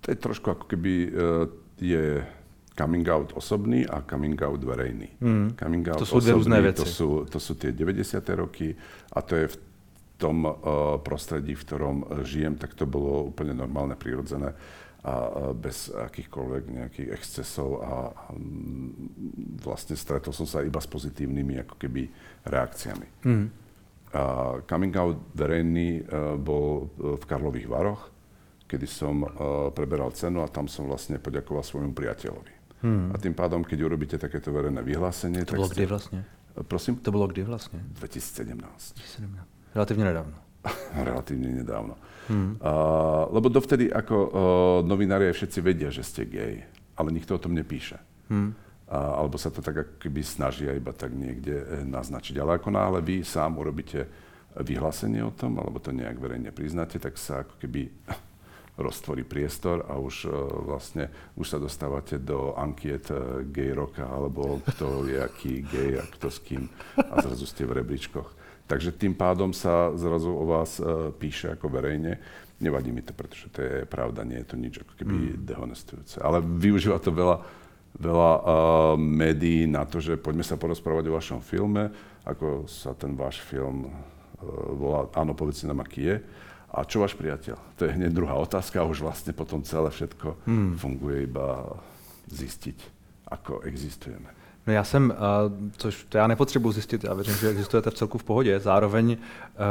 To 0.01 0.11
je 0.11 0.15
trošku 0.15 0.51
ako 0.51 0.63
keby 0.63 1.11
uh, 1.11 1.49
je 1.81 2.27
coming 2.75 3.07
out 3.07 3.31
osobný 3.33 3.87
a 3.87 4.03
coming 4.03 4.35
out 4.43 4.59
verejný. 4.59 5.09
Mm. 5.23 5.55
Coming 5.55 5.87
out 5.87 5.99
to 6.03 6.05
sú 6.05 6.19
osobný, 6.19 6.35
rôzne 6.35 6.59
veci. 6.59 6.83
To 6.83 6.85
sú, 6.85 7.09
to 7.31 7.39
sú 7.39 7.55
tie 7.55 7.71
90. 7.71 8.19
roky 8.35 8.75
a 9.15 9.19
to 9.23 9.33
je 9.39 9.45
v 9.47 9.57
tom 10.19 10.43
uh, 10.43 10.55
prostredí, 10.99 11.55
v 11.55 11.63
ktorom 11.63 11.95
žijem, 12.27 12.59
tak 12.59 12.75
to 12.75 12.83
bolo 12.83 13.31
úplne 13.31 13.55
normálne, 13.55 13.95
prirodzené 13.95 14.51
a 15.05 15.13
uh, 15.15 15.53
bez 15.55 15.91
akýchkoľvek 15.91 16.63
nejakých 16.71 17.09
excesov 17.15 17.83
a 17.83 18.11
um, 18.33 18.91
vlastne 19.63 19.95
stretol 19.95 20.35
som 20.35 20.47
sa 20.47 20.63
iba 20.63 20.79
s 20.79 20.87
pozitívnymi 20.87 21.63
ako 21.63 21.75
keby 21.79 22.11
reakciami. 22.47 23.07
Mm. 23.23 23.47
A 24.15 24.23
coming 24.63 24.95
out 24.95 25.19
verejný 25.35 26.07
bol 26.39 26.87
v 26.95 27.19
Karlových 27.27 27.67
Varoch, 27.67 28.07
kedy 28.63 28.87
som 28.87 29.27
preberal 29.75 30.15
cenu 30.15 30.39
a 30.39 30.47
tam 30.47 30.71
som 30.71 30.87
vlastne 30.87 31.19
poďakoval 31.19 31.59
svojmu 31.59 31.91
priateľovi. 31.91 32.54
Hmm. 32.83 33.11
A 33.11 33.15
tým 33.17 33.31
pádom, 33.31 33.63
keď 33.63 33.87
urobíte 33.87 34.15
takéto 34.19 34.51
verejné 34.51 34.83
vyhlásenie... 34.83 35.47
To 35.47 35.55
tak 35.55 35.59
bolo 35.59 35.69
ste... 35.71 35.75
kdy 35.79 35.85
vlastne? 35.87 36.19
Prosím? 36.67 36.93
To 37.03 37.09
bolo 37.11 37.25
kdy 37.27 37.41
vlastne? 37.43 37.79
2017. 37.99 38.55
2017. 38.55 39.75
Relatívne 39.75 40.03
nedávno. 40.07 40.37
Relatívne 41.07 41.49
nedávno. 41.63 41.95
Hmm. 42.25 42.57
Uh, 42.57 43.29
lebo 43.35 43.51
dovtedy 43.53 43.91
ako 43.91 44.15
uh, 44.15 44.31
novinári 44.81 45.29
aj 45.29 45.35
všetci 45.37 45.59
vedia, 45.61 45.93
že 45.93 46.01
ste 46.01 46.25
gay, 46.25 46.65
ale 46.97 47.09
nikto 47.13 47.37
o 47.37 47.41
tom 47.41 47.53
nepíše. 47.53 47.99
Hmm. 48.31 48.57
Uh, 48.85 49.21
alebo 49.21 49.37
sa 49.37 49.49
to 49.49 49.61
tak 49.61 49.77
ako 49.81 49.93
keby 50.01 50.21
snažia 50.21 50.73
iba 50.73 50.93
tak 50.93 51.13
niekde 51.13 51.57
eh, 51.57 51.83
naznačiť. 51.85 52.37
Ale 52.37 52.61
ako 52.61 52.69
náhle 52.69 52.99
vy 53.01 53.25
sám 53.25 53.57
urobíte 53.57 54.05
vyhlásenie 54.55 55.19
o 55.25 55.35
tom, 55.35 55.59
alebo 55.59 55.81
to 55.83 55.91
nejak 55.91 56.15
verejne 56.15 56.53
priznáte, 56.55 56.95
tak 56.95 57.19
sa 57.19 57.43
ako 57.43 57.59
keby 57.59 57.91
roztvorí 58.75 59.23
priestor 59.23 59.87
a 59.87 59.95
už 59.95 60.27
uh, 60.27 60.35
vlastne 60.67 61.07
už 61.39 61.55
sa 61.55 61.57
dostávate 61.57 62.19
do 62.19 62.51
ankiet 62.59 63.07
uh, 63.07 63.39
gay 63.47 63.71
roka 63.71 64.03
alebo 64.03 64.59
kto 64.63 65.07
je 65.07 65.17
aký 65.19 65.63
gay 65.63 65.95
a 65.95 66.03
kto 66.03 66.27
s 66.27 66.39
kým 66.43 66.67
a 66.99 67.23
zrazu 67.23 67.47
ste 67.47 67.63
v 67.63 67.79
rebríčkoch. 67.79 68.35
Takže 68.65 68.97
tým 68.97 69.13
pádom 69.13 69.53
sa 69.53 69.93
zrazu 69.95 70.33
o 70.33 70.43
vás 70.43 70.81
uh, 70.83 71.13
píše 71.15 71.55
ako 71.55 71.71
verejne. 71.71 72.19
Nevadí 72.59 72.91
mi 72.91 73.03
to, 73.03 73.11
pretože 73.11 73.51
to 73.51 73.59
je 73.63 73.75
pravda, 73.83 74.23
nie 74.27 74.39
je 74.43 74.47
to 74.47 74.55
nič 74.55 74.75
ako 74.79 74.93
keby 74.95 75.15
mm. 75.15 75.43
dehonestujúce. 75.43 76.23
Ale 76.23 76.39
využíva 76.39 76.99
to 77.03 77.11
veľa, 77.11 77.43
veľa 77.99 78.31
uh, 78.39 78.43
médií 78.95 79.67
na 79.67 79.87
to, 79.87 80.03
že 80.03 80.19
poďme 80.19 80.43
sa 80.43 80.59
porozprávať 80.59 81.03
o 81.07 81.15
vašom 81.15 81.39
filme, 81.43 81.91
ako 82.27 82.67
sa 82.67 82.95
ten 82.95 83.13
váš 83.15 83.39
film 83.43 83.87
uh, 83.87 83.91
volá, 84.71 85.07
áno, 85.15 85.31
povedzte 85.35 85.67
nám, 85.67 85.83
aký 85.83 86.11
je 86.11 86.17
a 86.75 86.83
čo 86.83 86.99
váš 86.99 87.15
priateľ? 87.15 87.55
To 87.79 87.87
je 87.87 87.95
hneď 87.95 88.11
druhá 88.11 88.35
otázka 88.35 88.83
a 88.83 88.89
už 88.89 89.07
vlastne 89.07 89.31
potom 89.31 89.63
celé 89.63 89.87
všetko 89.87 90.43
hmm. 90.43 90.71
funguje 90.75 91.23
iba 91.23 91.79
zistiť, 92.27 92.77
ako 93.31 93.63
existujeme. 93.63 94.34
No 94.67 94.73
já 94.73 94.83
jsem, 94.83 95.13
což 95.77 96.05
to 96.09 96.17
já 96.17 96.27
nepotřebuji 96.27 96.71
zjistit, 96.71 97.03
já 97.03 97.13
věřím, 97.13 97.35
že 97.35 97.49
existujete 97.49 97.89
v 97.89 97.93
celku 97.93 98.17
v 98.17 98.23
pohodě. 98.23 98.59
Zároveň 98.59 99.17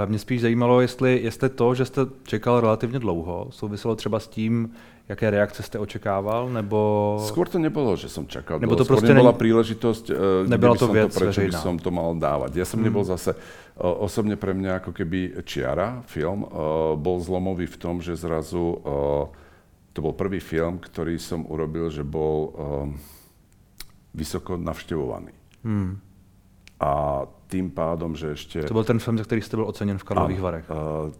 mě 0.06 0.18
spíš 0.18 0.40
zajímalo, 0.40 0.80
jestli, 0.80 1.20
jestli 1.22 1.48
to, 1.48 1.74
že 1.74 1.84
jste 1.84 2.00
čekal 2.22 2.60
relativně 2.60 2.98
dlouho, 2.98 3.46
souviselo 3.50 3.96
třeba 3.96 4.20
s 4.20 4.28
tím, 4.28 4.70
jaké 5.08 5.30
reakce 5.30 5.60
ste 5.60 5.76
očekával, 5.76 6.48
nebo... 6.48 7.20
Skôr 7.28 7.44
to 7.44 7.60
nebolo, 7.60 7.92
že 7.92 8.08
som 8.08 8.24
čakal. 8.24 8.56
Nebo 8.56 8.72
to 8.72 8.88
proste 8.88 9.12
nebola 9.12 9.36
ne... 9.36 9.38
príležitosť, 9.38 10.04
e, 10.08 10.48
Nebola 10.48 10.80
to 10.80 10.88
vec 10.88 11.12
to, 11.12 11.28
by 11.28 11.52
som 11.52 11.76
to 11.76 11.92
mal 11.92 12.16
dávať. 12.16 12.56
Ja 12.56 12.64
som 12.64 12.80
mm. 12.80 12.84
nebol 12.88 13.04
zase, 13.04 13.36
osobne 13.76 14.40
pre 14.40 14.56
mňa 14.56 14.80
ako 14.80 14.96
keby 14.96 15.44
Čiara, 15.44 16.00
film, 16.08 16.48
bol 16.96 17.20
zlomový 17.20 17.68
v 17.68 17.76
tom, 17.76 18.00
že 18.00 18.16
zrazu 18.16 18.80
to 19.92 19.98
bol 20.00 20.16
prvý 20.16 20.40
film, 20.40 20.80
ktorý 20.80 21.20
som 21.20 21.44
urobil, 21.52 21.92
že 21.92 22.00
bol 22.00 22.56
vysoko 24.14 24.56
navštevovaný. 24.56 25.34
Mm. 25.66 25.98
A 26.78 27.24
tým 27.54 27.70
pádom, 27.70 28.18
že 28.18 28.34
ešte... 28.34 28.66
To 28.66 28.74
bol 28.74 28.82
ten 28.82 28.98
film, 28.98 29.14
za 29.14 29.22
ktorý 29.22 29.40
ste 29.40 29.54
bol 29.54 29.70
ocenený 29.70 30.02
v 30.02 30.08
Karlových 30.10 30.42
Varech. 30.42 30.66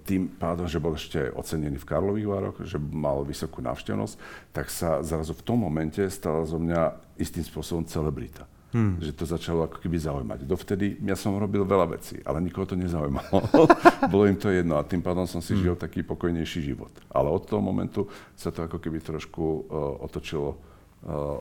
Tým 0.03 0.35
pádom, 0.35 0.67
že 0.67 0.83
bol 0.83 0.99
ešte 0.99 1.31
ocenený 1.31 1.79
v 1.79 1.87
Karlových 1.87 2.27
Varoch, 2.27 2.59
že 2.67 2.77
mal 2.81 3.23
vysokú 3.23 3.63
návštevnosť, 3.63 4.15
tak 4.51 4.67
sa 4.67 4.99
zrazu 5.07 5.31
v 5.31 5.45
tom 5.47 5.63
momente 5.63 6.03
stala 6.11 6.43
zo 6.43 6.59
mňa 6.59 6.99
istým 7.23 7.47
spôsobom 7.47 7.87
celebrita. 7.87 8.51
Hmm. 8.75 8.99
Že 8.99 9.15
to 9.15 9.25
začalo 9.31 9.71
ako 9.71 9.79
keby 9.79 10.03
zaujímať. 10.03 10.51
Dovtedy 10.51 10.99
ja 11.07 11.15
som 11.15 11.39
robil 11.39 11.63
veľa 11.63 11.95
vecí, 11.95 12.19
ale 12.27 12.43
nikoho 12.43 12.67
to 12.67 12.75
nezaujímalo. 12.75 13.39
Bolo 14.13 14.27
im 14.27 14.35
to 14.35 14.51
jedno 14.51 14.75
a 14.75 14.83
tým 14.83 14.99
pádom 14.99 15.31
som 15.31 15.39
si 15.39 15.55
hmm. 15.55 15.63
žil 15.63 15.75
taký 15.79 16.03
pokojnejší 16.03 16.75
život. 16.75 16.91
Ale 17.15 17.31
od 17.31 17.47
toho 17.47 17.63
momentu 17.63 18.11
sa 18.35 18.51
to 18.51 18.67
ako 18.67 18.83
keby 18.83 18.99
trošku 18.99 19.71
uh, 19.71 20.03
otočilo 20.03 20.74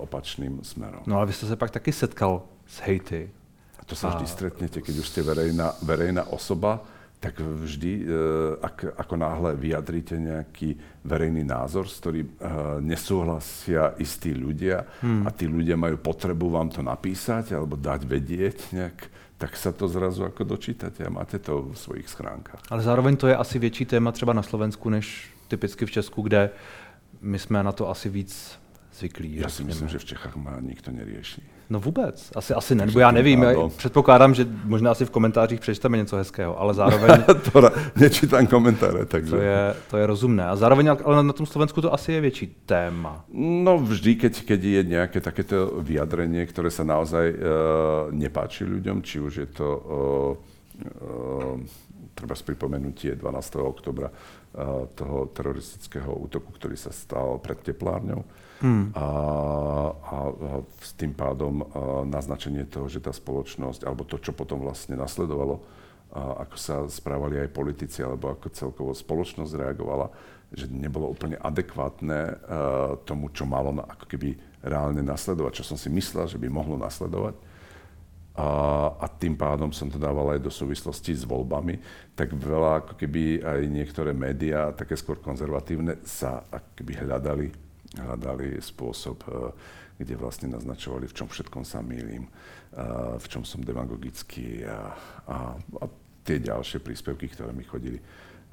opačným 0.04 0.60
smerom. 0.63 1.04
No 1.08 1.17
ale 1.17 1.32
vy 1.32 1.34
ste 1.34 1.47
sa 1.47 1.56
pak 1.56 1.71
taky 1.71 1.95
setkal 1.95 2.43
s 2.67 2.84
hejty 2.84 3.32
a 3.80 3.84
to 3.88 3.99
sa 3.99 4.15
vždy 4.15 4.28
stretnete, 4.28 4.80
keď 4.80 4.95
už 4.99 5.08
ste 5.12 5.19
verejná, 5.23 5.76
verejná 5.84 6.23
osoba, 6.32 6.80
tak 7.23 7.39
vždy, 7.39 7.93
e, 7.99 8.06
ak, 8.60 8.99
ako 8.99 9.15
náhle 9.15 9.56
vyjadríte 9.56 10.19
nejaký 10.19 10.76
verejný 11.08 11.47
názor, 11.47 11.88
s 11.88 12.04
ktorým 12.04 12.28
e, 12.28 12.34
nesúhlasia 12.84 13.95
istí 13.95 14.36
ľudia 14.36 14.84
hmm. 15.04 15.23
a 15.23 15.30
tí 15.32 15.47
ľudia 15.47 15.80
majú 15.80 15.99
potrebu 16.04 16.52
vám 16.52 16.67
to 16.71 16.84
napísať 16.84 17.56
alebo 17.56 17.80
dať 17.80 18.04
vedieť 18.04 18.58
nejak, 18.76 18.97
tak 19.39 19.52
sa 19.56 19.71
to 19.71 19.88
zrazu 19.88 20.28
ako 20.28 20.43
dočítate 20.43 21.04
a 21.04 21.12
máte 21.12 21.39
to 21.39 21.71
v 21.71 21.76
svojich 21.76 22.08
schránkách. 22.08 22.63
Ale 22.67 22.84
zároveň 22.84 23.15
to 23.15 23.28
je 23.28 23.36
asi 23.36 23.60
větší 23.60 23.86
téma 23.86 24.12
třeba 24.12 24.34
na 24.36 24.43
Slovensku, 24.43 24.91
než 24.91 25.32
typicky 25.47 25.86
v 25.86 25.91
Česku, 25.91 26.21
kde 26.21 26.52
my 27.21 27.39
jsme 27.39 27.63
na 27.63 27.71
to 27.71 27.89
asi 27.89 28.10
víc 28.10 28.60
zvyklí. 28.93 29.41
Ja 29.41 29.49
si 29.49 29.63
myslím, 29.63 29.89
že 29.89 29.99
v 29.99 30.06
Čechách 30.06 30.36
má 30.36 30.60
nikto 30.62 30.91
nerieši. 30.91 31.41
No 31.69 31.79
vůbec, 31.79 32.32
asi, 32.36 32.53
asi 32.53 32.75
ne, 32.75 32.86
nebo 32.86 32.99
já 32.99 33.12
nevím, 33.12 33.43
já 33.43 33.67
předpokládám, 33.77 34.34
že 34.34 34.45
možná 34.63 34.91
asi 34.91 35.06
v 35.06 35.10
komentářích 35.10 35.60
přečteme 35.60 35.97
něco 35.97 36.15
hezkého, 36.15 36.60
ale 36.60 36.73
zároveň... 36.73 37.23
to 37.51 37.69
nečítám 37.95 38.47
komentáře, 38.47 39.06
takže... 39.06 39.32
To 39.32 39.41
je, 39.41 39.75
to 39.89 39.97
je 39.97 40.06
rozumné. 40.06 40.45
A 40.45 40.56
zároveň, 40.56 40.89
ale 41.03 41.23
na 41.23 41.34
tom 41.34 41.45
Slovensku 41.45 41.82
to 41.82 41.93
asi 41.93 42.12
je 42.12 42.21
větší 42.21 42.56
téma. 42.65 43.25
No 43.34 43.77
vždy, 43.77 44.15
keď, 44.15 44.45
keď 44.45 44.63
je 44.63 44.84
nějaké 44.84 45.21
takéto 45.21 45.82
vyjadrenie, 45.82 46.45
které 46.45 46.71
se 46.71 46.84
naozaj 46.84 47.34
uh, 47.34 47.38
nepáči 48.12 48.65
ľuďom, 48.65 49.01
či 49.01 49.19
už 49.19 49.36
je 49.36 49.45
to 49.45 49.67
uh, 49.77 51.56
uh, 51.56 51.60
treba 52.23 52.39
pripomenutie 52.39 53.19
12. 53.19 53.59
oktobra 53.59 54.07
toho 54.95 55.27
teroristického 55.36 56.07
útoku, 56.07 56.55
ktorý 56.55 56.79
sa 56.79 56.95
stal 56.95 57.36
pred 57.43 57.59
teplárňou. 57.59 58.23
Hmm. 58.63 58.95
A, 58.95 59.03
a, 59.03 60.17
s 60.79 60.95
tým 60.95 61.12
pádom 61.12 61.67
naznačenie 62.07 62.63
toho, 62.63 62.88
že 62.88 63.03
tá 63.03 63.12
spoločnosť, 63.12 63.83
alebo 63.83 64.07
to, 64.07 64.15
čo 64.23 64.31
potom 64.31 64.63
vlastne 64.63 64.95
nasledovalo, 64.95 65.59
a 66.13 66.45
ako 66.45 66.55
sa 66.55 66.75
správali 66.88 67.41
aj 67.41 67.51
politici, 67.51 68.05
alebo 68.05 68.31
ako 68.31 68.53
celkovo 68.53 68.91
spoločnosť 68.93 69.51
reagovala, 69.57 70.07
že 70.53 70.69
nebolo 70.69 71.09
úplne 71.09 71.36
adekvátne 71.41 72.38
tomu, 73.03 73.33
čo 73.33 73.49
malo 73.49 73.73
na, 73.73 73.83
ako 73.83 74.05
keby 74.05 74.38
reálne 74.63 75.01
nasledovať, 75.01 75.59
čo 75.59 75.73
som 75.73 75.77
si 75.77 75.89
myslel, 75.89 76.29
že 76.29 76.38
by 76.38 76.47
mohlo 76.47 76.77
nasledovať. 76.77 77.36
A, 78.34 78.48
a 78.98 79.06
tým 79.06 79.38
pádom 79.38 79.69
som 79.69 79.93
to 79.93 80.02
dával 80.02 80.34
aj 80.34 80.41
do 80.41 80.50
súvislosti 80.50 81.13
s 81.13 81.22
voľbami, 81.22 81.78
tak 82.17 82.34
veľa 82.34 82.82
ako 82.82 82.93
keby 82.98 83.46
aj 83.46 83.62
niektoré 83.69 84.10
médiá, 84.10 84.74
také 84.74 84.98
skôr 84.98 85.22
konzervatívne, 85.22 86.02
sa 86.02 86.41
ako 86.50 86.69
keby 86.82 87.06
hľadali, 87.06 87.48
hľadali 87.93 88.58
spôsob, 88.58 89.17
uh, 89.30 89.54
kde 90.02 90.17
vlastne 90.17 90.50
naznačovali, 90.50 91.06
v 91.06 91.13
čom 91.13 91.30
všetkom 91.30 91.62
sa 91.62 91.86
mýlim, 91.86 92.26
uh, 92.26 93.22
v 93.22 93.26
čom 93.30 93.46
som 93.46 93.62
demagogický 93.62 94.65
a, 94.65 94.98
a, 95.30 95.38
a 95.54 95.86
tie 96.26 96.41
ďalšie 96.41 96.82
príspevky, 96.82 97.30
ktoré 97.30 97.54
mi 97.54 97.62
chodili 97.62 98.02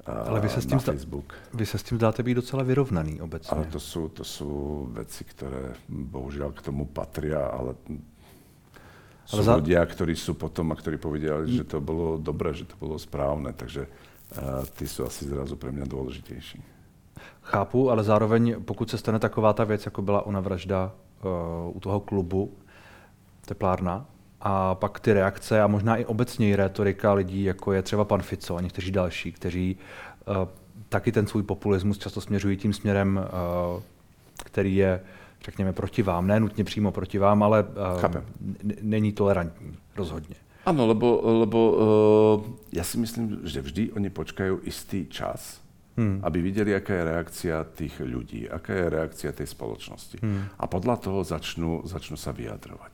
ale 0.05 0.41
vy 0.41 0.49
sa, 0.49 0.61
s 0.61 0.65
tím 0.65 0.81
na 0.81 0.85
Facebook. 0.85 1.29
vy 1.53 1.65
sa 1.65 1.77
s 1.77 1.85
tým 1.85 1.97
dáte 2.01 2.25
byť 2.25 2.35
docela 2.41 2.65
vyrovnaný 2.65 3.21
obecne. 3.21 3.53
Ale 3.53 3.69
to 3.69 3.77
sú, 3.77 4.09
to 4.09 4.25
sú 4.25 4.49
veci, 4.97 5.21
ktoré 5.29 5.77
bohužiaľ 5.85 6.57
k 6.57 6.65
tomu 6.65 6.89
patria, 6.89 7.45
ale 7.53 7.77
sú 9.25 9.43
za... 9.43 9.55
ľudia, 9.55 9.85
ktorí 9.85 10.15
sú 10.15 10.33
potom 10.33 10.71
a 10.71 10.75
ktorí 10.75 10.97
povedali, 10.97 11.51
že 11.51 11.63
to 11.63 11.81
bolo 11.81 12.17
dobré, 12.17 12.53
že 12.53 12.65
to 12.65 12.75
bolo 12.79 12.99
správne, 12.99 13.53
takže 13.53 13.87
uh, 13.87 14.65
tí 14.75 14.87
sú 14.87 15.05
asi 15.05 15.25
zrazu 15.25 15.55
pre 15.55 15.71
mňa 15.71 15.85
dôležitejší. 15.85 16.59
Chápu, 17.41 17.91
ale 17.91 18.03
zároveň, 18.03 18.63
pokud 18.65 18.89
se 18.89 18.97
stane 18.97 19.19
taková 19.19 19.53
ta 19.53 19.63
věc, 19.63 19.85
jako 19.85 20.01
byla 20.01 20.25
ona 20.25 20.39
vražda 20.39 20.91
uh, 21.23 21.75
u 21.75 21.79
toho 21.79 21.99
klubu, 21.99 22.51
teplárna, 23.45 24.05
a 24.41 24.75
pak 24.75 24.99
ty 24.99 25.13
reakce 25.13 25.61
a 25.61 25.67
možná 25.67 25.97
i 25.97 26.05
obecně 26.05 26.55
retorika 26.55 27.13
lidí, 27.13 27.43
jako 27.43 27.73
je 27.73 27.81
třeba 27.81 28.05
pan 28.05 28.21
Fico 28.21 28.55
a 28.55 28.61
někteří 28.61 28.91
další, 28.91 29.31
kteří 29.31 29.77
uh, 30.27 30.35
taky 30.89 31.11
ten 31.11 31.27
svůj 31.27 31.43
populismus 31.43 31.97
často 31.97 32.21
směřují 32.21 32.57
tím 32.57 32.73
směrem, 32.73 33.19
uh, 33.75 33.81
který 34.43 34.75
je, 34.75 35.01
řekněme, 35.43 35.73
proti 35.73 36.01
vám. 36.03 36.27
Ne 36.27 36.39
nutně 36.39 36.63
přímo 36.63 36.91
proti 36.91 37.17
vám, 37.17 37.43
ale 37.43 37.63
uh, 37.63 38.15
n- 38.63 38.75
není 38.81 39.11
tolerantní 39.11 39.77
rozhodně. 39.95 40.35
Áno, 40.61 40.85
lebo, 40.85 41.17
lebo 41.41 41.59
uh, 41.73 41.81
ja 42.69 42.85
si 42.85 43.01
myslím, 43.01 43.41
že 43.49 43.65
vždy 43.65 43.97
oni 43.97 44.13
počkajú 44.13 44.61
istý 44.61 45.09
čas, 45.09 45.57
hmm. 45.97 46.21
aby 46.21 46.37
videli, 46.37 46.77
aká 46.77 47.01
je 47.01 47.03
reakcia 47.09 47.55
tých 47.73 47.97
ľudí, 47.97 48.45
aká 48.45 48.69
je 48.69 48.85
reakcia 48.93 49.33
tej 49.33 49.49
spoločnosti. 49.49 50.21
Hmm. 50.21 50.53
A 50.61 50.69
podľa 50.69 51.01
toho 51.01 51.25
začnú, 51.25 51.81
začnú 51.89 52.13
sa 52.13 52.29
vyjadrovať. 52.29 52.93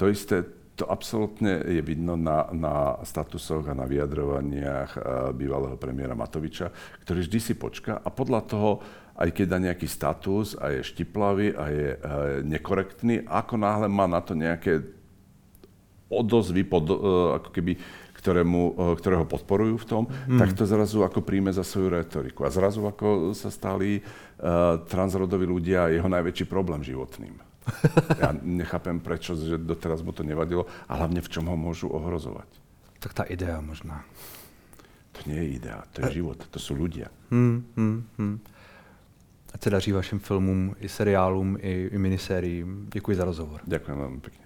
To 0.00 0.08
isté 0.08 0.48
to 0.74 0.90
absolútne 0.90 1.62
je 1.70 1.82
vidno 1.86 2.18
na, 2.18 2.50
na 2.50 2.98
statusoch 3.06 3.62
a 3.70 3.78
na 3.78 3.86
vyjadrovaniach 3.86 4.90
eh, 4.98 5.02
bývalého 5.30 5.78
premiéra 5.78 6.18
Matoviča, 6.18 6.74
ktorý 7.06 7.22
vždy 7.22 7.38
si 7.38 7.54
počká 7.54 8.02
a 8.02 8.08
podľa 8.10 8.40
toho, 8.42 8.70
aj 9.14 9.30
keď 9.30 9.46
dá 9.46 9.58
nejaký 9.62 9.86
status 9.86 10.58
a 10.58 10.74
je 10.74 10.80
štiplavý 10.82 11.54
a 11.54 11.64
je 11.70 11.88
e, 11.94 11.98
nekorektný, 12.42 13.22
ako 13.30 13.54
náhle 13.54 13.86
má 13.86 14.10
na 14.10 14.18
to 14.18 14.34
nejaké 14.34 14.82
odozvy, 16.10 16.66
pod, 16.66 16.90
e, 16.90 16.94
ako 17.38 17.48
keby, 17.54 17.72
ktorému, 18.18 18.60
e, 18.60 18.72
ktorého 18.98 19.24
podporujú 19.28 19.76
v 19.82 19.86
tom, 19.86 20.02
mm. 20.10 20.38
tak 20.38 20.56
to 20.58 20.66
zrazu 20.66 21.02
ako 21.06 21.22
príjme 21.22 21.54
za 21.54 21.62
svoju 21.62 21.94
retoriku. 21.94 22.42
A 22.46 22.50
zrazu 22.50 22.82
ako 22.82 23.36
sa 23.36 23.54
stali 23.54 23.98
e, 23.98 24.02
transrodoví 24.90 25.46
ľudia 25.46 25.94
jeho 25.94 26.10
najväčší 26.10 26.46
problém 26.50 26.82
životným. 26.82 27.34
Ja 28.20 28.36
nechápem, 28.36 29.00
prečo, 29.00 29.32
že 29.32 29.56
doteraz 29.56 30.04
mu 30.04 30.12
to 30.12 30.20
nevadilo 30.20 30.68
a 30.84 31.00
hlavne 31.00 31.24
v 31.24 31.32
čom 31.32 31.48
ho 31.48 31.56
môžu 31.56 31.88
ohrozovať. 31.88 32.46
Tak 33.00 33.12
tá 33.16 33.24
idea 33.24 33.56
možná. 33.64 34.04
To 35.16 35.20
nie 35.30 35.40
je 35.40 35.48
idea, 35.62 35.80
to 35.94 36.04
je 36.04 36.20
život, 36.20 36.38
to 36.50 36.58
sú 36.60 36.76
ľudia. 36.76 37.08
Hmm, 37.32 37.64
hmm, 37.72 37.98
hmm. 38.20 38.36
A 39.54 39.58
se 39.62 39.70
daří 39.70 39.92
vašim 39.92 40.18
filmům, 40.18 40.74
i 40.80 40.88
seriálům, 40.88 41.56
i, 41.60 41.90
i 41.92 41.98
minisériím. 41.98 42.90
Děkuji 42.92 43.16
za 43.16 43.24
rozhovor. 43.24 43.60
Ďakujem 43.64 43.98
veľmi 43.98 44.20
pekne. 44.20 44.43